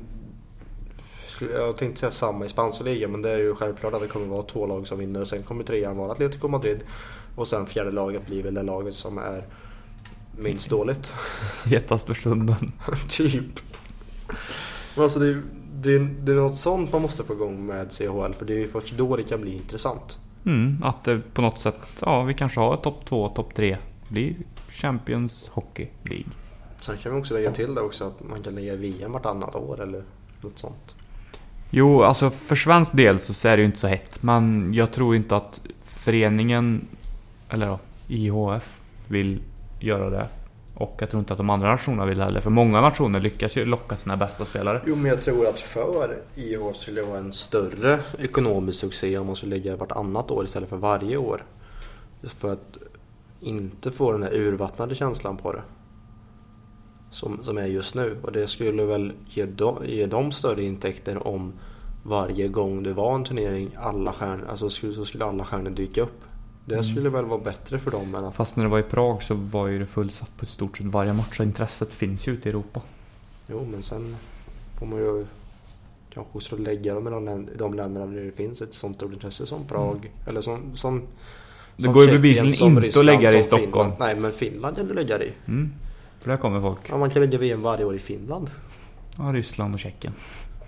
[1.53, 4.27] Jag tänkte säga samma i spanska ligan men det är ju självklart att det kommer
[4.27, 5.25] vara två lag som vinner.
[5.25, 6.81] Sen kommer trean vara Atletico Madrid.
[7.37, 9.45] Och sen fjärde laget blir väl det laget som är
[10.39, 11.15] minst dåligt.
[11.65, 12.73] Hetast för stunden.
[13.09, 13.61] typ.
[14.95, 15.43] Men alltså det, är-
[15.75, 18.59] det, är- det är något sånt man måste få igång med CHL för det är
[18.59, 20.19] ju först då det kan bli intressant.
[20.47, 23.77] Mm, att det på något sätt, ja vi kanske har topp två, topp tre.
[24.09, 24.37] Blir
[24.69, 26.27] Champions Hockey League.
[26.81, 29.83] Sen kan vi också lägga till det också att man kan lägga VM vartannat år
[29.83, 30.05] eller
[30.41, 30.97] något sånt.
[31.77, 34.23] Jo, alltså för svensk del så är det ju inte så hett.
[34.23, 36.87] Men jag tror inte att föreningen,
[37.49, 39.41] eller ja, IHF, vill
[39.81, 40.27] göra det.
[40.75, 42.41] Och jag tror inte att de andra nationerna vill heller.
[42.41, 44.83] För många nationer lyckas ju locka sina bästa spelare.
[44.87, 49.27] Jo men jag tror att för IHF skulle det vara en större ekonomisk succé om
[49.27, 51.45] man skulle lägga vartannat år istället för varje år.
[52.23, 52.79] För att
[53.41, 55.63] inte få den här urvattnade känslan på det.
[57.15, 58.17] Som, som är just nu.
[58.23, 61.53] Och det skulle väl ge dem, ge dem större intäkter om
[62.03, 66.03] varje gång det var en turnering alla stjärnor, alltså skulle, så skulle alla stjärnor dyka
[66.03, 66.21] upp.
[66.67, 66.85] Det Mm.
[66.85, 68.35] skulle väl vara bättre för dem än att...
[68.35, 70.87] Fast när det var i Prag så var ju det fullsatt på i stort sett
[70.87, 71.37] varje match.
[71.37, 72.81] Så intresset finns ju ute i Europa.
[73.47, 74.17] Jo men sen
[74.79, 75.27] får man ju
[76.15, 77.11] kanske också lägga dem i
[77.59, 80.13] de, länderna där det finns ett sånt stort intresse som Prag.
[80.27, 81.03] Eller som, som
[81.77, 83.73] Det går ju bevisligen inte att Ryssland, lägga det i Stockholm.
[83.73, 83.93] Finland.
[83.99, 85.33] Nej men Finland kan du lägga det i.
[85.47, 85.73] Mm.
[86.25, 86.81] För där kommer folk.
[86.89, 88.51] Ja, man kan lägga VM varje år i Finland.
[89.19, 90.15] Ja, Ryssland och Tjeckien.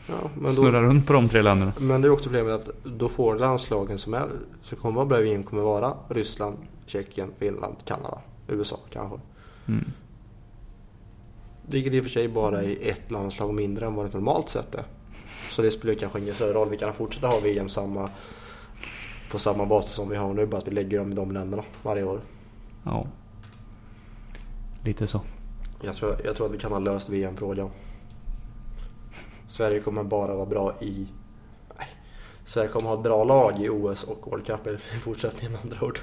[0.08, 1.72] Ja, men, Snurrar då, runt på de tre länderna.
[1.80, 4.28] men det är också problemet att då får landslagen som, är,
[4.62, 9.18] som kommer vara bra VM kommer vara Ryssland, Tjeckien, Finland, Kanada, USA kanske.
[9.68, 9.84] Mm.
[11.68, 14.74] Vilket i och för sig bara är ett landslag mindre än vad det normalt sett
[14.74, 14.84] är.
[15.50, 16.70] Så det spelar kanske ingen större roll.
[16.70, 18.10] Vi kan fortsätta ha VM samma,
[19.30, 20.46] på samma basis som vi har nu.
[20.46, 22.20] Bara att vi lägger dem i de länderna varje år.
[22.84, 23.06] Ja.
[24.84, 25.20] Lite så.
[25.86, 27.70] Jag tror, jag tror att vi kan ha löst VM-frågan.
[29.46, 31.06] Sverige kommer bara vara bra i...
[31.78, 31.88] Nej.
[32.44, 35.86] Sverige kommer ha ett bra lag i OS och World Cup i fortsättningen med andra
[35.86, 35.98] ord.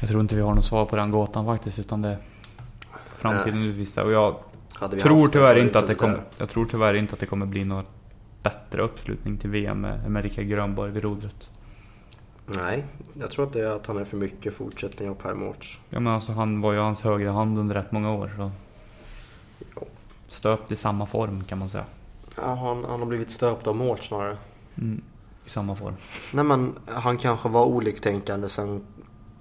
[0.00, 1.78] Jag tror inte vi har något svar på den gåtan faktiskt.
[1.78, 2.16] Utan det
[3.16, 4.04] framtiden utvisar.
[4.04, 4.36] Och jag
[5.00, 7.84] tror tyvärr inte att det kommer, jag tror tyvärr inte att det kommer bli någon
[8.42, 11.48] bättre uppslutning till VM med, med Rickard Grönborg vid rodret.
[12.56, 12.84] Nej,
[13.14, 15.80] jag tror att det är att han är för mycket fortsättning av Per Mårts.
[15.90, 18.32] Ja men alltså han var ju hans högra hand under rätt många år.
[18.36, 18.50] Så
[19.76, 19.86] Jo.
[20.28, 21.84] stöpt i samma form kan man säga.
[22.36, 24.36] Ja, han, han har blivit stöpt av Mårts snarare.
[24.78, 25.02] Mm,
[25.46, 25.94] I samma form.
[26.32, 28.84] Nej men han kanske var oliktänkande sen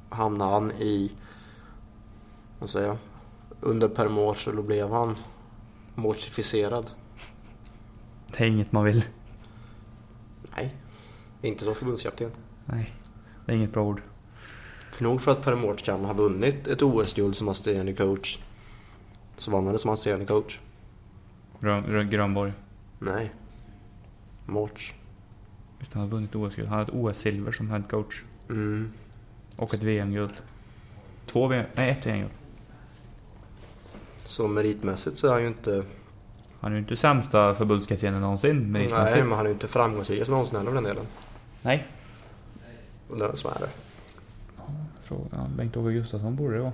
[0.10, 1.12] hamnade han i,
[2.60, 2.98] vad säger jag,
[3.62, 5.18] under Per Mårts och då blev han
[5.96, 6.90] Mårtsificerad.
[8.38, 9.06] Det är inget man vill.
[10.56, 10.76] Nej,
[11.42, 12.32] inte som förbundskapten.
[12.66, 12.94] Nej,
[13.52, 14.02] det är inget bra ord.
[14.92, 18.40] För nog för att Per Mårts kan ha vunnit ett OS-guld som assisterande coach.
[19.38, 20.60] Så vann han det som assisterande coach.
[21.60, 22.54] Grön, Grön- Grönborg.
[23.00, 23.32] Nej.
[24.46, 24.94] Mårts.
[25.80, 26.68] Just det, han har vunnit OS-guld.
[26.68, 28.22] Han har ett OS-silver som head coach.
[28.50, 28.92] Mm.
[29.56, 30.34] Och ett VM-guld.
[31.26, 32.32] Två VM, nej ett VM-guld.
[34.26, 35.84] Så meritmässigt så är han ju inte...
[36.60, 38.72] Han är ju inte sämsta förbundskaptenen någonsin.
[38.72, 41.06] Nej, men han är ju inte framgångsrikast någonsin heller för den delen.
[41.62, 41.88] Nej.
[43.18, 43.70] Det är så är det.
[45.04, 45.50] Fråga.
[45.58, 46.74] Bengt-Åke Gustafsson borde det vara.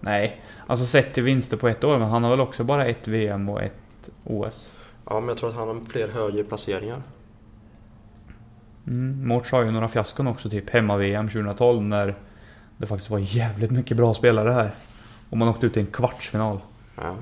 [0.00, 3.08] Nej, alltså sett till vinster på ett år, men han har väl också bara ett
[3.08, 4.70] VM och ett OS.
[5.04, 7.02] Ja, men jag tror att han har fler högre placeringar.
[8.86, 12.14] Mm, Mårts har ju några fiaskon också, typ hemma-VM 2012 när
[12.76, 14.74] det faktiskt var jävligt mycket bra spelare här.
[15.30, 16.60] Och man åkte ut i en kvartsfinal.
[16.96, 17.16] Ja.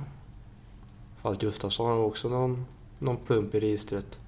[1.23, 2.67] Fast Gustafsson har också någon,
[2.99, 4.19] någon plump i registret.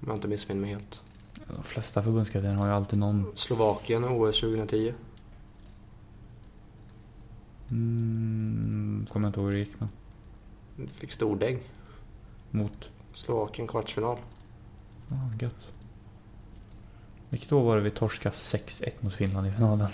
[0.00, 1.02] Om jag inte missminner mig helt.
[1.48, 3.32] De flesta förbundskaptener har ju alltid någon...
[3.34, 4.94] Slovakien OS 2010.
[7.70, 9.88] Mm, kommer jag inte ihåg hur det gick men...
[10.88, 11.58] Fick stordäng.
[12.50, 12.90] Mot...
[13.14, 14.18] Slovakien kvartsfinal.
[15.08, 15.68] Ja, gött.
[17.28, 19.88] Vilket år var det vi torskade 6-1 mot Finland i finalen?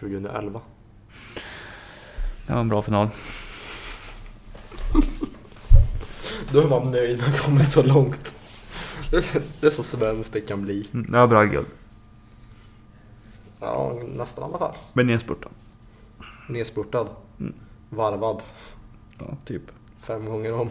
[0.00, 0.60] 2011.
[2.46, 3.08] Det var en bra final.
[6.52, 8.36] Då är man nöjd när man kommit så långt.
[9.12, 10.88] Det- är så svenskt det kan bli.
[10.92, 11.66] Mm, var bra guld.
[13.60, 14.74] Ja, nästan i alla fall.
[14.92, 15.50] Men nedspurtad.
[16.48, 17.08] Nedspurtad.
[17.40, 17.54] Mm.
[17.90, 18.42] Varvad.
[19.18, 19.62] Ja, typ.
[20.00, 20.70] Fem gånger om.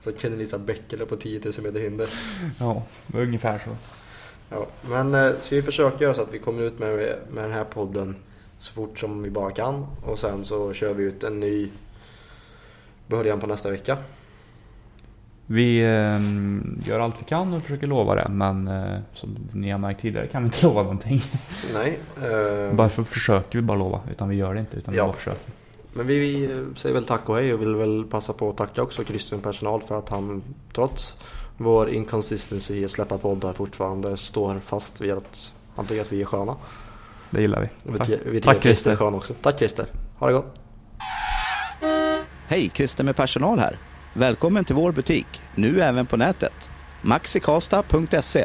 [0.00, 2.10] Så kunde Lisa Bäckele på 10 000 meter hinder.
[2.58, 2.82] Ja,
[3.14, 3.70] ungefär så.
[4.50, 6.90] Ja, men eh, ska vi försöka göra så att vi kommer ut med,
[7.32, 8.16] med den här podden
[8.58, 9.86] så fort som vi bara kan.
[10.04, 11.70] Och sen så kör vi ut en ny
[13.06, 13.98] början på nästa vecka.
[15.52, 19.78] Vi eh, gör allt vi kan och försöker lova det, men eh, som ni har
[19.78, 21.22] märkt tidigare kan vi inte lova någonting.
[21.74, 21.98] Nej.
[22.16, 24.00] Eh, Varför försöker vi bara lova?
[24.10, 25.02] Utan vi gör det inte, utan Ja.
[25.04, 25.40] vi bara försöker.
[25.92, 28.82] Men vi, vi säger väl tack och hej och vill väl passa på att tacka
[28.82, 30.42] också Christian personal för att han
[30.72, 31.18] trots
[31.56, 36.22] vår inconsistency i att släppa poddar fortfarande står fast vid att han tycker att vi
[36.22, 36.56] är sköna.
[37.30, 37.68] Det gillar vi.
[37.92, 39.34] Vi, Tack, ty- vi tycker Tack, att Christer är skön också.
[39.42, 39.86] Tack Christer.
[40.18, 40.54] Ha det gott.
[42.46, 43.76] Hej, Christer med personal här.
[44.14, 46.68] Välkommen till vår butik, nu även på nätet.
[47.02, 48.44] maxikasta.se